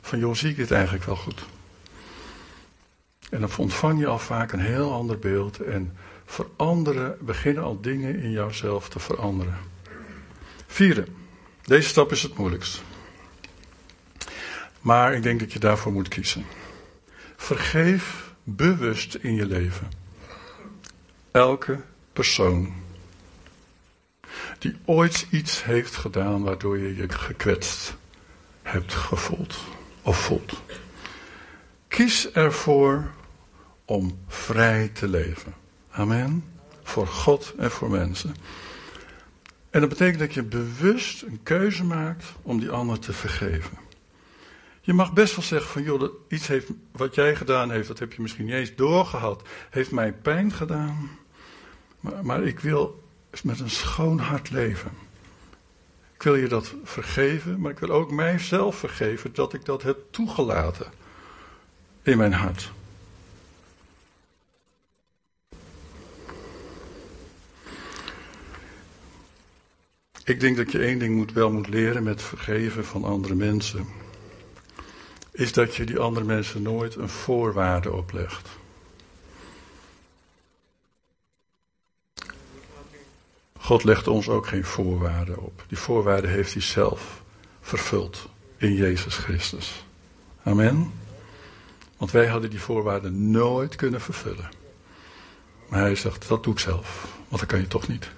Van 0.00 0.18
joh, 0.18 0.34
zie 0.34 0.50
ik 0.50 0.56
dit 0.56 0.70
eigenlijk 0.70 1.04
wel 1.04 1.16
goed? 1.16 1.44
En 3.30 3.40
dan 3.40 3.50
ontvang 3.56 3.98
je 3.98 4.06
al 4.06 4.18
vaak 4.18 4.52
een 4.52 4.60
heel 4.60 4.92
ander 4.92 5.18
beeld 5.18 5.60
en 5.60 5.96
veranderen, 6.24 7.16
beginnen 7.20 7.62
al 7.62 7.80
dingen 7.80 8.20
in 8.20 8.30
jouzelf 8.30 8.88
te 8.88 8.98
veranderen. 8.98 9.69
Vierde, 10.72 11.06
deze 11.62 11.88
stap 11.88 12.12
is 12.12 12.22
het 12.22 12.36
moeilijkst. 12.36 12.82
Maar 14.80 15.14
ik 15.14 15.22
denk 15.22 15.40
dat 15.40 15.52
je 15.52 15.58
daarvoor 15.58 15.92
moet 15.92 16.08
kiezen. 16.08 16.46
Vergeef 17.36 18.32
bewust 18.44 19.14
in 19.14 19.34
je 19.34 19.46
leven. 19.46 19.90
Elke 21.30 21.80
persoon 22.12 22.74
die 24.58 24.76
ooit 24.84 25.26
iets 25.30 25.64
heeft 25.64 25.96
gedaan 25.96 26.42
waardoor 26.42 26.78
je 26.78 26.96
je 26.96 27.08
gekwetst 27.08 27.94
hebt 28.62 28.94
gevoeld 28.94 29.58
of 30.02 30.20
voelt. 30.20 30.62
Kies 31.88 32.30
ervoor 32.32 33.10
om 33.84 34.18
vrij 34.28 34.88
te 34.88 35.08
leven. 35.08 35.54
Amen. 35.90 36.44
Voor 36.82 37.06
God 37.06 37.54
en 37.58 37.70
voor 37.70 37.90
mensen. 37.90 38.34
En 39.70 39.80
dat 39.80 39.88
betekent 39.88 40.18
dat 40.18 40.34
je 40.34 40.42
bewust 40.42 41.22
een 41.22 41.40
keuze 41.42 41.84
maakt 41.84 42.24
om 42.42 42.60
die 42.60 42.70
ander 42.70 42.98
te 42.98 43.12
vergeven. 43.12 43.78
Je 44.80 44.92
mag 44.92 45.12
best 45.12 45.36
wel 45.36 45.44
zeggen 45.44 45.70
van 45.70 45.82
joh, 45.82 46.12
iets 46.28 46.46
heeft, 46.46 46.68
wat 46.92 47.14
jij 47.14 47.36
gedaan 47.36 47.70
heeft, 47.70 47.88
dat 47.88 47.98
heb 47.98 48.12
je 48.12 48.22
misschien 48.22 48.44
niet 48.44 48.54
eens 48.54 48.74
doorgehad, 48.74 49.42
heeft 49.70 49.90
mij 49.90 50.12
pijn 50.12 50.52
gedaan. 50.52 51.10
Maar, 52.00 52.24
maar 52.24 52.42
ik 52.42 52.60
wil 52.60 53.02
met 53.42 53.60
een 53.60 53.70
schoon 53.70 54.18
hart 54.18 54.50
leven. 54.50 54.90
Ik 56.14 56.22
wil 56.22 56.34
je 56.34 56.48
dat 56.48 56.74
vergeven, 56.84 57.60
maar 57.60 57.70
ik 57.70 57.78
wil 57.78 57.90
ook 57.90 58.10
mijzelf 58.10 58.76
vergeven 58.76 59.34
dat 59.34 59.52
ik 59.52 59.64
dat 59.64 59.82
heb 59.82 59.98
toegelaten 60.10 60.86
in 62.02 62.18
mijn 62.18 62.32
hart. 62.32 62.72
Ik 70.24 70.40
denk 70.40 70.56
dat 70.56 70.72
je 70.72 70.78
één 70.78 70.98
ding 70.98 71.16
moet, 71.16 71.32
wel 71.32 71.52
moet 71.52 71.68
leren 71.68 72.02
met 72.02 72.22
vergeven 72.22 72.84
van 72.84 73.04
andere 73.04 73.34
mensen. 73.34 73.86
Is 75.30 75.52
dat 75.52 75.74
je 75.74 75.84
die 75.84 75.98
andere 75.98 76.26
mensen 76.26 76.62
nooit 76.62 76.94
een 76.94 77.08
voorwaarde 77.08 77.92
oplegt. 77.92 78.48
God 83.58 83.84
legt 83.84 84.06
ons 84.06 84.28
ook 84.28 84.46
geen 84.46 84.64
voorwaarden 84.64 85.38
op. 85.38 85.64
Die 85.68 85.78
voorwaarden 85.78 86.30
heeft 86.30 86.52
hij 86.52 86.62
zelf 86.62 87.22
vervuld 87.60 88.28
in 88.56 88.74
Jezus 88.74 89.16
Christus. 89.16 89.84
Amen. 90.42 90.92
Want 91.96 92.10
wij 92.10 92.26
hadden 92.26 92.50
die 92.50 92.60
voorwaarden 92.60 93.30
nooit 93.30 93.76
kunnen 93.76 94.00
vervullen. 94.00 94.50
Maar 95.68 95.80
hij 95.80 95.94
zegt, 95.94 96.28
dat 96.28 96.44
doe 96.44 96.52
ik 96.52 96.58
zelf, 96.58 97.06
want 97.28 97.40
dat 97.40 97.50
kan 97.50 97.60
je 97.60 97.66
toch 97.66 97.88
niet. 97.88 98.10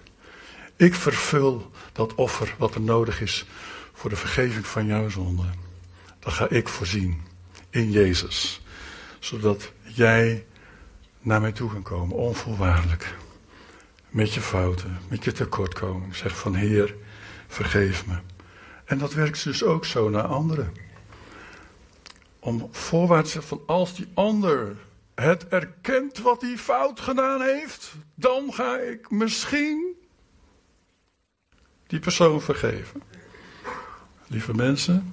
Ik 0.77 0.95
vervul 0.95 1.71
dat 1.93 2.15
offer 2.15 2.55
wat 2.59 2.75
er 2.75 2.81
nodig 2.81 3.21
is 3.21 3.47
voor 3.93 4.11
de 4.11 4.17
vergeving 4.17 4.67
van 4.67 4.87
jouw 4.87 5.09
zonde. 5.09 5.45
Dat 6.19 6.33
ga 6.33 6.49
ik 6.49 6.69
voorzien 6.69 7.23
in 7.71 7.91
Jezus. 7.91 8.61
Zodat 9.19 9.73
jij 9.83 10.47
naar 11.21 11.41
mij 11.41 11.53
toe 11.53 11.73
kan 11.73 11.83
komen, 11.83 12.17
onvoorwaardelijk. 12.17 13.15
Met 14.09 14.35
je 14.35 14.41
fouten, 14.41 14.99
met 15.09 15.25
je 15.25 15.33
tekortkoming. 15.33 16.17
Zeg 16.17 16.39
van 16.39 16.55
Heer, 16.55 16.95
vergeef 17.47 18.07
me. 18.07 18.15
En 18.85 18.99
dat 18.99 19.13
werkt 19.13 19.45
dus 19.45 19.65
ook 19.65 19.85
zo 19.85 20.09
naar 20.09 20.27
anderen. 20.27 20.73
Om 22.39 22.69
voorwaarts 22.71 23.37
van 23.41 23.63
als 23.67 23.95
die 23.95 24.09
ander 24.15 24.77
het 25.15 25.49
erkent 25.49 26.19
wat 26.19 26.41
hij 26.41 26.59
fout 26.59 27.01
gedaan 27.01 27.41
heeft, 27.41 27.93
dan 28.15 28.53
ga 28.53 28.79
ik 28.79 29.11
misschien 29.11 29.97
die 31.93 32.01
persoon 32.01 32.41
vergeven. 32.41 33.03
Lieve 34.27 34.55
mensen, 34.55 35.13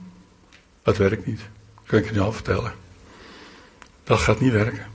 dat 0.81 0.97
werkt 0.97 1.25
niet. 1.25 1.39
Dat 1.75 1.85
kan 1.85 1.99
ik 1.99 2.05
je 2.05 2.11
nu 2.11 2.19
al 2.19 2.31
vertellen. 2.31 2.73
Dat 4.03 4.19
gaat 4.19 4.39
niet 4.39 4.51
werken. 4.51 4.87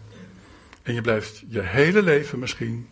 En 0.83 0.95
je 0.95 1.01
blijft 1.01 1.43
je 1.49 1.61
hele 1.61 2.03
leven 2.03 2.39
misschien 2.39 2.89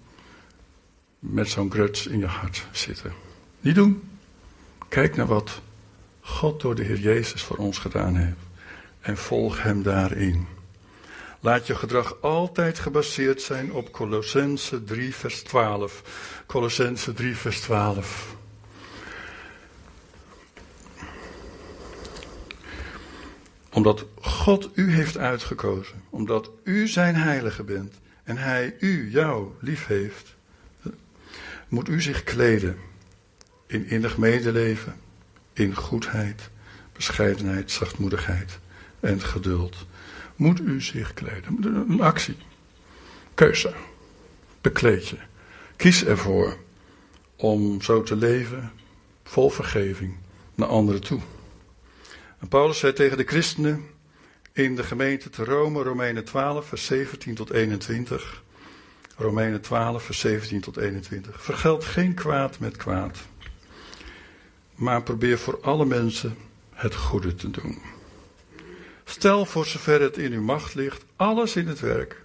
met 1.19 1.49
zo'n 1.49 1.71
gruts 1.71 2.07
in 2.07 2.19
je 2.19 2.27
hart 2.27 2.67
zitten. 2.71 3.13
Niet 3.61 3.75
doen. 3.75 4.03
Kijk 4.89 5.17
naar 5.17 5.27
wat 5.27 5.61
God 6.21 6.61
door 6.61 6.75
de 6.75 6.83
Heer 6.83 6.99
Jezus 6.99 7.43
voor 7.43 7.57
ons 7.57 7.79
gedaan 7.79 8.17
heeft. 8.17 8.37
En 9.01 9.17
volg 9.17 9.63
Hem 9.63 9.83
daarin. 9.83 10.47
Laat 11.41 11.67
je 11.67 11.75
gedrag 11.75 12.21
altijd 12.21 12.79
gebaseerd 12.79 13.43
zijn 13.43 13.73
op 13.73 13.93
Colossense 13.93 14.85
3 14.85 15.15
vers 15.15 15.43
12. 15.43 16.03
Colossense 16.47 17.13
3 17.13 17.37
vers 17.37 17.61
12. 17.61 18.41
Omdat 23.73 24.05
God 24.21 24.71
u 24.75 24.93
heeft 24.93 25.19
uitgekozen. 25.19 26.03
Omdat 26.11 26.51
u 26.65 26.89
zijn 26.89 27.15
heilige 27.15 27.63
bent. 27.63 27.95
En 28.25 28.37
hij 28.37 28.77
u, 28.81 29.11
jou, 29.11 29.49
lief 29.61 29.87
heeft. 29.87 30.35
Moet 31.69 31.89
u 31.89 32.01
zich 32.01 32.25
kleden. 32.25 32.77
In 33.67 33.87
innig 33.87 34.17
medeleven. 34.17 34.95
In 35.53 35.75
goedheid. 35.75 36.51
Bescheidenheid, 36.93 37.71
zachtmoedigheid 37.71 38.59
en 39.01 39.21
geduld. 39.21 39.87
Moet 40.37 40.61
u 40.61 40.81
zich 40.81 41.15
kleden. 41.15 41.85
Een 41.91 42.01
actie. 42.01 42.37
Keuze. 43.35 43.75
Bekleed 44.61 45.09
je. 45.09 45.17
Kies 45.77 46.05
ervoor 46.05 46.57
om 47.37 47.83
zo 47.83 48.03
te 48.03 48.17
leven 48.17 48.73
vol 49.25 49.51
vergeving 49.51 50.15
naar 50.55 50.69
anderen 50.69 51.01
toe. 51.01 51.21
Paulus 52.49 52.79
zei 52.79 52.93
tegen 52.93 53.17
de 53.17 53.25
christenen: 53.25 53.85
in 54.53 54.77
de 54.77 54.83
gemeente 54.83 55.31
te 55.31 55.45
Rome, 55.45 55.83
Romeinen 55.83 56.25
12, 56.25 56.67
vers 56.67 56.85
17 56.85 57.35
tot 57.35 57.51
21. 57.51 58.43
Romeinen 59.17 59.61
12, 59.61 60.03
vers 60.03 60.19
17 60.19 60.61
tot 60.61 60.77
21. 60.77 61.43
Vergeld 61.43 61.85
geen 61.85 62.15
kwaad 62.15 62.59
met 62.59 62.77
kwaad, 62.77 63.19
maar 64.75 65.03
probeer 65.03 65.39
voor 65.39 65.59
alle 65.61 65.85
mensen 65.85 66.37
het 66.73 66.95
goede 66.95 67.35
te 67.35 67.51
doen. 67.51 67.79
Stel 69.05 69.45
voor 69.45 69.67
zover 69.67 70.01
het 70.01 70.17
in 70.17 70.33
uw 70.33 70.43
macht 70.43 70.75
ligt, 70.75 71.05
alles 71.17 71.57
in 71.57 71.67
het 71.67 71.81
werk 71.81 72.23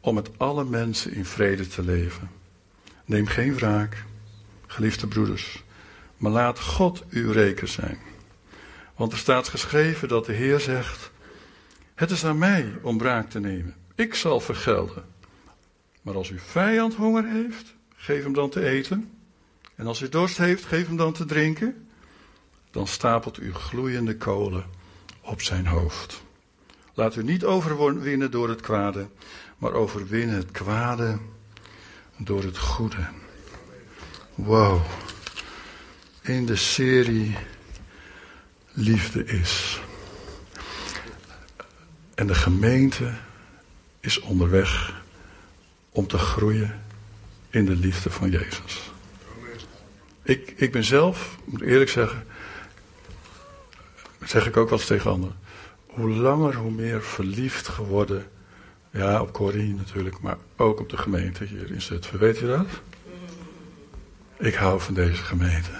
om 0.00 0.14
met 0.14 0.30
alle 0.36 0.64
mensen 0.64 1.12
in 1.12 1.24
vrede 1.24 1.66
te 1.66 1.82
leven. 1.82 2.30
Neem 3.04 3.26
geen 3.26 3.54
wraak, 3.54 4.04
geliefde 4.66 5.06
broeders, 5.06 5.62
maar 6.16 6.32
laat 6.32 6.60
God 6.60 7.04
uw 7.10 7.32
reken 7.32 7.68
zijn. 7.68 7.98
Want 8.96 9.12
er 9.12 9.18
staat 9.18 9.48
geschreven 9.48 10.08
dat 10.08 10.26
de 10.26 10.32
Heer 10.32 10.60
zegt: 10.60 11.10
Het 11.94 12.10
is 12.10 12.24
aan 12.24 12.38
mij 12.38 12.72
om 12.82 12.98
wraak 12.98 13.30
te 13.30 13.40
nemen. 13.40 13.74
Ik 13.94 14.14
zal 14.14 14.40
vergelden. 14.40 15.04
Maar 16.02 16.14
als 16.14 16.30
uw 16.30 16.38
vijand 16.38 16.94
honger 16.94 17.24
heeft, 17.24 17.74
geef 17.96 18.22
hem 18.22 18.32
dan 18.32 18.50
te 18.50 18.64
eten. 18.68 19.10
En 19.74 19.86
als 19.86 20.00
hij 20.00 20.08
dorst 20.08 20.36
heeft, 20.36 20.64
geef 20.64 20.86
hem 20.86 20.96
dan 20.96 21.12
te 21.12 21.24
drinken. 21.24 21.88
Dan 22.70 22.86
stapelt 22.86 23.38
u 23.38 23.54
gloeiende 23.54 24.16
kolen 24.16 24.64
op 25.20 25.42
zijn 25.42 25.66
hoofd. 25.66 26.22
Laat 26.94 27.16
u 27.16 27.22
niet 27.22 27.44
overwinnen 27.44 28.30
door 28.30 28.48
het 28.48 28.60
kwade, 28.60 29.08
maar 29.58 29.72
overwinnen 29.72 30.36
het 30.36 30.50
kwade 30.50 31.18
door 32.16 32.42
het 32.42 32.58
goede. 32.58 33.08
Wow. 34.34 34.80
In 36.22 36.46
de 36.46 36.56
serie 36.56 37.36
Liefde 38.72 39.24
is. 39.24 39.80
En 42.14 42.26
de 42.26 42.34
gemeente 42.34 43.12
is 44.00 44.20
onderweg 44.20 45.02
om 45.90 46.06
te 46.06 46.18
groeien 46.18 46.82
in 47.50 47.64
de 47.64 47.76
liefde 47.76 48.10
van 48.10 48.30
Jezus. 48.30 48.90
Ik, 50.22 50.54
ik 50.56 50.72
ben 50.72 50.84
zelf, 50.84 51.38
moet 51.44 51.60
eerlijk 51.60 51.90
zeggen, 51.90 52.24
zeg 54.24 54.46
ik 54.46 54.56
ook 54.56 54.68
wel 54.68 54.78
eens 54.78 54.86
tegen 54.86 55.10
anderen. 55.10 55.36
Hoe 55.86 56.10
langer, 56.10 56.54
hoe 56.54 56.70
meer 56.70 57.02
verliefd 57.02 57.68
geworden. 57.68 58.26
Ja, 58.90 59.20
op 59.20 59.32
Corrie 59.32 59.74
natuurlijk, 59.74 60.20
maar 60.20 60.36
ook 60.56 60.80
op 60.80 60.88
de 60.88 60.96
gemeente 60.96 61.44
hier 61.44 61.70
in 61.70 61.82
Zutphen. 61.82 62.18
Weet 62.18 62.38
je 62.38 62.46
dat? 62.46 62.66
Ik 64.38 64.54
hou 64.54 64.80
van 64.80 64.94
deze 64.94 65.22
gemeente. 65.22 65.70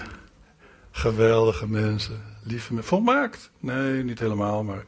Geweldige 0.91 1.67
mensen, 1.67 2.32
mensen. 2.45 2.83
Volmaakt? 2.83 3.49
Nee, 3.59 4.03
niet 4.03 4.19
helemaal, 4.19 4.63
maar 4.63 4.83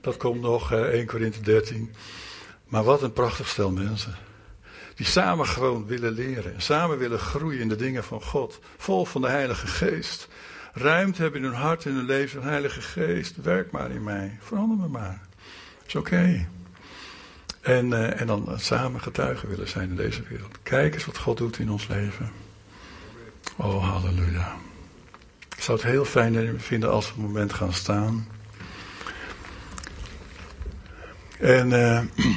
dat 0.00 0.16
komt 0.16 0.40
nog, 0.40 0.72
1 0.72 1.06
Korinthe 1.06 1.40
13. 1.40 1.92
Maar 2.68 2.84
wat 2.84 3.02
een 3.02 3.12
prachtig 3.12 3.48
stel 3.48 3.70
mensen. 3.70 4.14
Die 4.94 5.06
samen 5.06 5.46
gewoon 5.46 5.86
willen 5.86 6.12
leren. 6.12 6.54
En 6.54 6.62
samen 6.62 6.98
willen 6.98 7.18
groeien 7.18 7.60
in 7.60 7.68
de 7.68 7.76
dingen 7.76 8.04
van 8.04 8.22
God. 8.22 8.60
Vol 8.76 9.04
van 9.04 9.20
de 9.20 9.28
Heilige 9.28 9.66
Geest. 9.66 10.28
Ruimte 10.72 11.22
hebben 11.22 11.40
in 11.40 11.46
hun 11.46 11.56
hart 11.56 11.86
en 11.86 11.94
hun 11.94 12.04
leven. 12.04 12.42
Heilige 12.42 12.80
Geest, 12.80 13.36
werk 13.42 13.70
maar 13.70 13.90
in 13.90 14.04
mij. 14.04 14.38
Verander 14.40 14.76
me 14.76 14.88
maar. 14.88 15.20
Is 15.86 15.94
oké. 15.94 16.48
En, 17.60 17.90
uh, 17.90 18.20
en 18.20 18.26
dan 18.26 18.52
samen 18.56 19.00
getuigen 19.00 19.48
willen 19.48 19.68
zijn 19.68 19.88
in 19.88 19.96
deze 19.96 20.22
wereld. 20.28 20.58
Kijk 20.62 20.94
eens 20.94 21.04
wat 21.04 21.18
God 21.18 21.36
doet 21.36 21.58
in 21.58 21.70
ons 21.70 21.88
leven. 21.88 22.30
Oh, 23.56 23.90
halleluja. 23.90 24.56
Ik 25.58 25.64
zou 25.64 25.78
het 25.78 25.86
heel 25.86 26.04
fijn 26.04 26.60
vinden 26.60 26.90
als 26.90 27.06
we 27.06 27.14
een 27.16 27.26
moment 27.26 27.52
gaan 27.52 27.72
staan. 27.72 28.28
En 31.38 31.70
uh, 31.70 32.00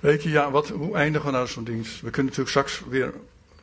weet 0.00 0.22
je, 0.22 0.30
ja, 0.30 0.50
wat, 0.50 0.68
hoe 0.68 0.96
eindigen 0.96 1.26
we 1.26 1.32
nou 1.32 1.46
zo'n 1.46 1.64
dienst? 1.64 2.00
We 2.00 2.10
kunnen 2.10 2.24
natuurlijk 2.24 2.48
straks 2.48 2.82
weer, 2.88 3.14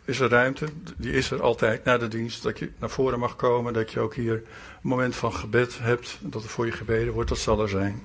is 0.06 0.20
er 0.20 0.30
ruimte, 0.30 0.68
die 0.98 1.14
is 1.14 1.32
er 1.32 1.42
altijd 1.42 1.84
na 1.84 1.98
de 1.98 2.08
dienst, 2.08 2.44
dat 2.44 2.60
je 2.60 2.72
naar 2.80 2.90
voren 2.90 3.20
mag 3.20 3.36
komen, 3.36 3.74
dat 3.74 3.92
je 3.92 4.00
ook 4.00 4.16
hier 4.16 4.34
een 4.34 4.44
moment 4.82 5.16
van 5.16 5.34
gebed 5.34 5.80
hebt, 5.80 6.18
dat 6.22 6.44
er 6.44 6.50
voor 6.50 6.66
je 6.66 6.72
gebeden 6.72 7.14
wordt, 7.14 7.30
dat 7.30 7.38
zal 7.38 7.62
er 7.62 7.70
zijn. 7.70 8.02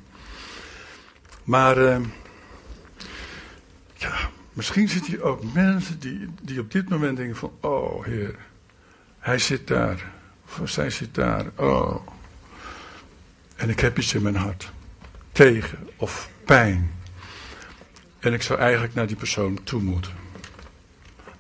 Maar, 1.45 1.79
uh, 1.79 1.99
ja, 3.95 4.14
misschien 4.53 4.89
zitten 4.89 5.12
hier 5.12 5.23
ook 5.23 5.53
mensen 5.53 5.99
die, 5.99 6.29
die 6.43 6.61
op 6.61 6.73
dit 6.73 6.89
moment 6.89 7.17
denken 7.17 7.37
van, 7.37 7.53
oh 7.61 8.05
Heer, 8.05 8.37
hij 9.19 9.39
zit 9.39 9.67
daar, 9.67 10.14
zij 10.64 10.90
zit 10.90 11.14
daar, 11.14 11.47
oh. 11.57 12.07
En 13.57 13.68
ik 13.68 13.80
heb 13.80 13.99
iets 13.99 14.14
in 14.14 14.22
mijn 14.22 14.36
hart, 14.36 14.70
tegen 15.32 15.88
of 15.97 16.28
pijn. 16.44 16.90
En 18.18 18.32
ik 18.32 18.42
zou 18.42 18.59
eigenlijk 18.59 18.94
naar 18.94 19.07
die 19.07 19.16
persoon 19.16 19.62
toe 19.64 19.82
moeten. 19.82 20.12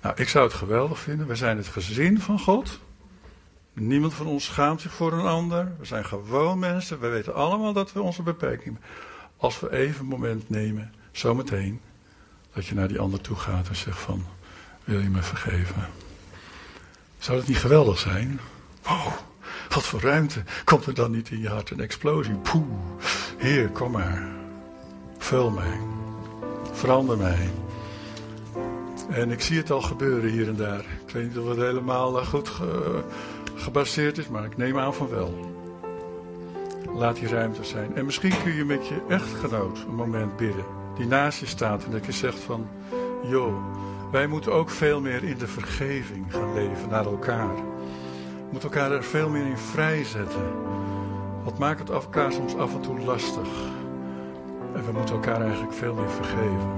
Nou, 0.02 0.14
ik 0.16 0.28
zou 0.28 0.44
het 0.44 0.54
geweldig 0.54 0.98
vinden. 0.98 1.26
We 1.26 1.36
zijn 1.36 1.56
het 1.56 1.66
gezin 1.66 2.20
van 2.20 2.38
God. 2.38 2.80
Niemand 3.72 4.14
van 4.14 4.26
ons 4.26 4.44
schaamt 4.44 4.80
zich 4.80 4.92
voor 4.92 5.12
een 5.12 5.26
ander. 5.26 5.72
We 5.78 5.84
zijn 5.84 6.04
gewoon 6.04 6.58
mensen. 6.58 7.00
We 7.00 7.08
weten 7.08 7.34
allemaal 7.34 7.72
dat 7.72 7.92
we 7.92 8.02
onze 8.02 8.22
beperkingen 8.22 8.78
hebben. 8.80 9.14
Als 9.36 9.60
we 9.60 9.72
even 9.72 10.00
een 10.00 10.06
moment 10.06 10.50
nemen, 10.50 10.92
zometeen, 11.12 11.80
dat 12.54 12.66
je 12.66 12.74
naar 12.74 12.88
die 12.88 12.98
ander 12.98 13.20
toe 13.20 13.36
gaat 13.36 13.68
en 13.68 13.76
zegt 13.76 13.98
van, 13.98 14.26
wil 14.84 15.00
je 15.00 15.08
me 15.08 15.22
vergeven? 15.22 15.88
Zou 17.18 17.38
dat 17.38 17.48
niet 17.48 17.58
geweldig 17.58 17.98
zijn? 17.98 18.40
Wow, 18.86 19.12
wat 19.68 19.82
voor 19.82 20.00
ruimte. 20.00 20.42
Komt 20.64 20.86
er 20.86 20.94
dan 20.94 21.10
niet 21.10 21.30
in 21.30 21.40
je 21.40 21.48
hart 21.48 21.70
een 21.70 21.80
explosie? 21.80 22.34
Poeh, 22.34 22.64
heer, 23.36 23.68
kom 23.68 23.90
maar. 23.90 24.28
Vul 25.18 25.50
mij. 25.50 25.78
Verander 26.72 27.16
mij. 27.16 27.50
En 29.10 29.30
ik 29.30 29.40
zie 29.40 29.56
het 29.56 29.70
al 29.70 29.82
gebeuren 29.82 30.30
hier 30.30 30.48
en 30.48 30.56
daar. 30.56 30.84
Ik 31.06 31.12
weet 31.12 31.28
niet 31.28 31.38
of 31.38 31.48
het 31.48 31.56
helemaal 31.56 32.20
eh, 32.20 32.26
goed 32.26 32.50
gebaseerd 33.54 34.18
is, 34.18 34.28
maar 34.28 34.44
ik 34.44 34.56
neem 34.56 34.78
aan 34.78 34.94
van 34.94 35.08
wel. 35.08 35.54
Laat 36.94 37.16
die 37.16 37.28
ruimte 37.28 37.64
zijn. 37.64 37.96
En 37.96 38.04
misschien 38.04 38.42
kun 38.42 38.54
je 38.54 38.64
met 38.64 38.88
je 38.88 39.04
echtgenoot 39.08 39.78
een 39.78 39.94
moment 39.94 40.36
bidden. 40.36 40.64
Die 40.96 41.06
naast 41.06 41.40
je 41.40 41.46
staat 41.46 41.84
en 41.84 41.90
dat 41.90 42.06
je 42.06 42.12
zegt 42.12 42.38
van... 42.38 42.68
joh, 43.30 43.54
wij 44.10 44.26
moeten 44.26 44.52
ook 44.52 44.70
veel 44.70 45.00
meer 45.00 45.24
in 45.24 45.38
de 45.38 45.46
vergeving 45.46 46.26
gaan 46.28 46.54
leven 46.54 46.88
naar 46.88 47.04
elkaar. 47.04 47.54
We 48.46 48.52
moeten 48.52 48.70
elkaar 48.70 48.92
er 48.92 49.04
veel 49.04 49.28
meer 49.28 49.46
in 49.46 49.58
vrijzetten. 49.58 50.52
Wat 51.44 51.58
maakt 51.58 51.78
het 51.78 51.90
elkaar 51.90 52.32
soms 52.32 52.56
af 52.56 52.74
en 52.74 52.80
toe 52.80 53.00
lastig. 53.00 53.48
En 54.74 54.84
we 54.84 54.92
moeten 54.92 55.14
elkaar 55.14 55.40
eigenlijk 55.40 55.72
veel 55.72 55.94
meer 55.94 56.10
vergeven. 56.10 56.70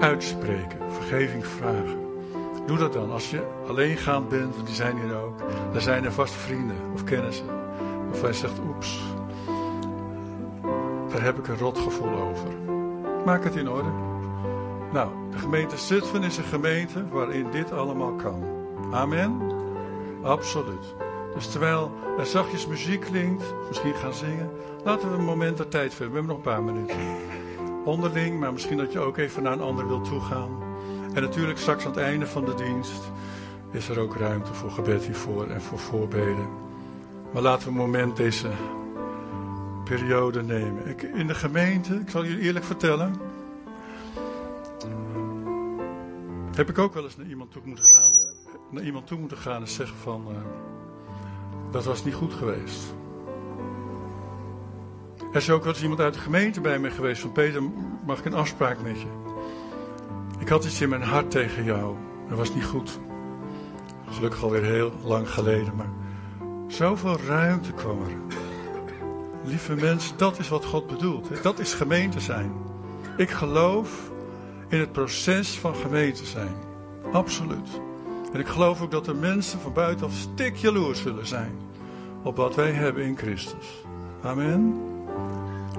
Uitspreken, 0.00 0.78
vergeving 0.88 1.46
vragen. 1.46 1.98
Doe 2.66 2.78
dat 2.78 2.92
dan. 2.92 3.10
Als 3.10 3.30
je 3.30 3.46
alleen 3.68 3.96
gaan 3.96 4.28
bent, 4.28 4.54
die 4.64 4.74
zijn 4.74 4.96
hier 5.00 5.16
ook. 5.16 5.40
Er 5.74 5.80
zijn 5.80 6.04
er 6.04 6.12
vast 6.12 6.34
vrienden 6.34 6.76
of 6.94 7.04
kennissen. 7.04 7.46
Of 8.12 8.22
hij 8.22 8.32
zegt, 8.32 8.58
oeps, 8.68 9.00
daar 11.08 11.22
heb 11.22 11.38
ik 11.38 11.48
een 11.48 11.58
rotgevoel 11.58 12.14
over. 12.14 12.48
Maak 13.24 13.44
het 13.44 13.56
in 13.56 13.68
orde. 13.68 13.90
Nou, 14.92 15.08
de 15.30 15.38
gemeente 15.38 15.76
Zutphen 15.76 16.22
is 16.22 16.36
een 16.36 16.44
gemeente 16.44 17.08
waarin 17.08 17.50
dit 17.50 17.72
allemaal 17.72 18.12
kan. 18.12 18.42
Amen? 18.92 19.61
Absoluut. 20.22 20.94
Dus 21.34 21.50
terwijl 21.50 21.92
er 22.18 22.26
zachtjes 22.26 22.66
muziek 22.66 23.00
klinkt, 23.00 23.54
misschien 23.68 23.94
gaan 23.94 24.14
zingen, 24.14 24.50
laten 24.84 25.10
we 25.10 25.16
een 25.16 25.24
moment 25.24 25.56
de 25.56 25.68
tijd 25.68 25.94
vullen. 25.94 26.12
We 26.12 26.18
hebben 26.18 26.36
nog 26.36 26.46
een 26.46 26.52
paar 26.52 26.62
minuten. 26.62 26.96
Onderling, 27.84 28.40
maar 28.40 28.52
misschien 28.52 28.76
dat 28.76 28.92
je 28.92 28.98
ook 28.98 29.16
even 29.16 29.42
naar 29.42 29.52
een 29.52 29.60
ander 29.60 29.88
wilt 29.88 30.04
toegaan. 30.04 30.50
En 31.14 31.22
natuurlijk 31.22 31.58
straks 31.58 31.84
aan 31.84 31.90
het 31.90 32.00
einde 32.00 32.26
van 32.26 32.44
de 32.44 32.54
dienst 32.54 33.02
is 33.70 33.88
er 33.88 33.98
ook 33.98 34.16
ruimte 34.16 34.54
voor 34.54 34.70
gebed 34.70 35.04
hiervoor 35.04 35.46
en 35.46 35.62
voor 35.62 35.78
voorbeden. 35.78 36.48
Maar 37.32 37.42
laten 37.42 37.64
we 37.64 37.70
een 37.70 37.76
moment 37.76 38.16
deze 38.16 38.50
periode 39.84 40.42
nemen. 40.42 40.88
Ik, 40.88 41.02
in 41.02 41.26
de 41.26 41.34
gemeente, 41.34 41.94
ik 41.94 42.10
zal 42.10 42.24
jullie 42.24 42.42
eerlijk 42.42 42.64
vertellen, 42.64 43.14
heb 46.54 46.68
ik 46.68 46.78
ook 46.78 46.94
wel 46.94 47.04
eens 47.04 47.16
naar 47.16 47.26
iemand 47.26 47.52
toe 47.52 47.62
moeten 47.64 47.84
gaan, 47.84 48.12
naar 48.72 48.82
iemand 48.82 49.06
toe 49.06 49.18
moeten 49.18 49.36
gaan 49.36 49.60
en 49.60 49.68
zeggen 49.68 49.96
van, 49.96 50.26
uh, 50.28 50.36
dat 51.70 51.84
was 51.84 52.04
niet 52.04 52.14
goed 52.14 52.34
geweest. 52.34 52.94
Er 55.32 55.38
is 55.38 55.50
ook 55.50 55.64
wel 55.64 55.72
eens 55.72 55.82
iemand 55.82 56.00
uit 56.00 56.14
de 56.14 56.20
gemeente 56.20 56.60
bij 56.60 56.78
me 56.78 56.90
geweest 56.90 57.20
van 57.20 57.32
Peter, 57.32 57.62
mag 58.06 58.18
ik 58.18 58.24
een 58.24 58.34
afspraak 58.34 58.82
met 58.82 59.00
je? 59.00 59.06
Ik 60.38 60.48
had 60.48 60.64
iets 60.64 60.80
in 60.80 60.88
mijn 60.88 61.02
hart 61.02 61.30
tegen 61.30 61.64
jou. 61.64 61.96
Dat 62.28 62.38
was 62.38 62.54
niet 62.54 62.64
goed. 62.64 62.98
Gelukkig 64.10 64.42
alweer 64.42 64.64
heel 64.64 64.92
lang 65.04 65.30
geleden, 65.30 65.76
maar 65.76 65.90
zoveel 66.68 67.16
ruimte 67.26 67.72
kwam 67.72 68.02
er. 68.02 68.36
Lieve 69.44 69.74
mensen, 69.74 70.16
dat 70.16 70.38
is 70.38 70.48
wat 70.48 70.64
God 70.64 70.86
bedoelt. 70.86 71.42
Dat 71.42 71.58
is 71.58 71.74
gemeente 71.74 72.20
zijn. 72.20 72.52
Ik 73.16 73.30
geloof 73.30 74.10
in 74.68 74.80
het 74.80 74.92
proces 74.92 75.58
van 75.58 75.74
gemeente 75.74 76.26
zijn. 76.26 76.54
Absoluut. 77.12 77.80
En 78.32 78.40
ik 78.40 78.46
geloof 78.46 78.82
ook 78.82 78.90
dat 78.90 79.06
er 79.06 79.16
mensen 79.16 79.60
van 79.60 79.72
buitenaf 79.72 80.12
stik 80.12 80.56
jaloers 80.56 81.02
zullen 81.02 81.26
zijn 81.26 81.58
op 82.22 82.36
wat 82.36 82.54
wij 82.54 82.70
hebben 82.70 83.04
in 83.04 83.16
Christus. 83.16 83.84
Amen. 84.22 84.80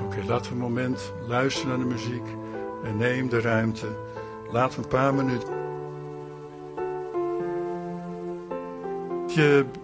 Oké, 0.05 0.17
laten 0.27 0.45
we 0.45 0.51
een 0.51 0.61
moment 0.61 1.13
luisteren 1.27 1.69
naar 1.69 1.87
de 1.87 1.93
muziek 1.93 2.25
en 2.83 2.97
neem 2.97 3.29
de 3.29 3.41
ruimte. 3.41 3.87
We 4.51 4.69
een 4.77 4.87
paar 4.87 5.13
minuten 5.13 5.61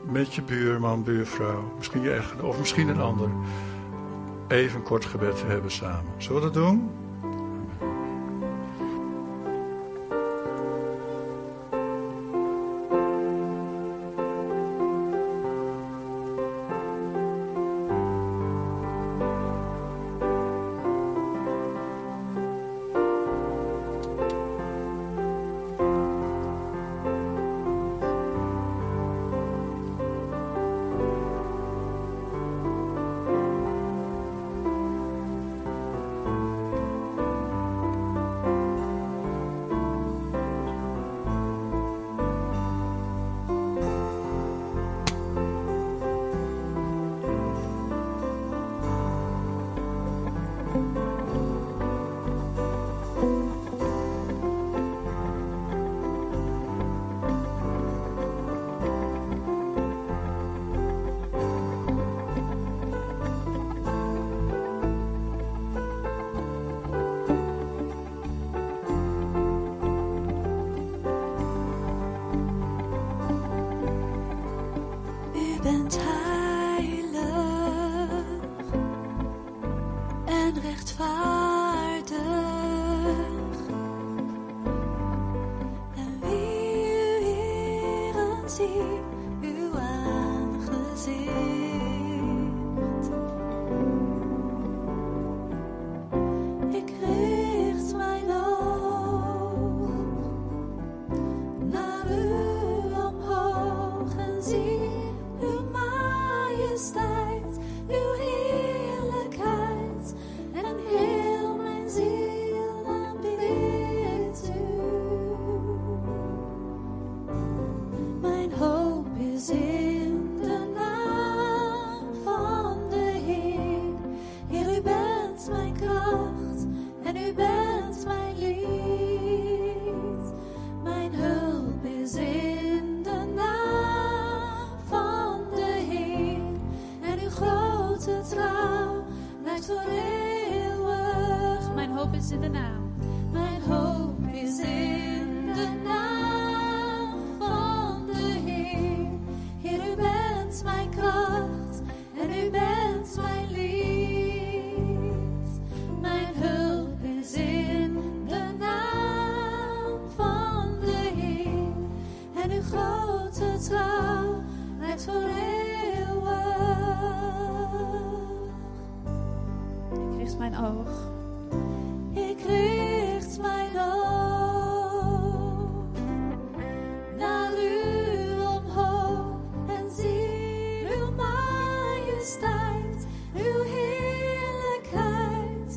met 0.05 0.33
je 0.33 0.41
buurman, 0.41 1.03
buurvrouw, 1.03 1.73
misschien 1.77 2.01
je 2.01 2.13
echtgenoot 2.13 2.45
of 2.45 2.59
misschien 2.59 2.87
een 2.87 2.99
ander, 2.99 3.29
even 4.47 4.83
kort 4.83 5.05
gebed 5.05 5.43
hebben 5.45 5.71
samen. 5.71 6.11
Zullen 6.17 6.41
we 6.41 6.51
dat 6.51 6.53
doen? 6.53 6.89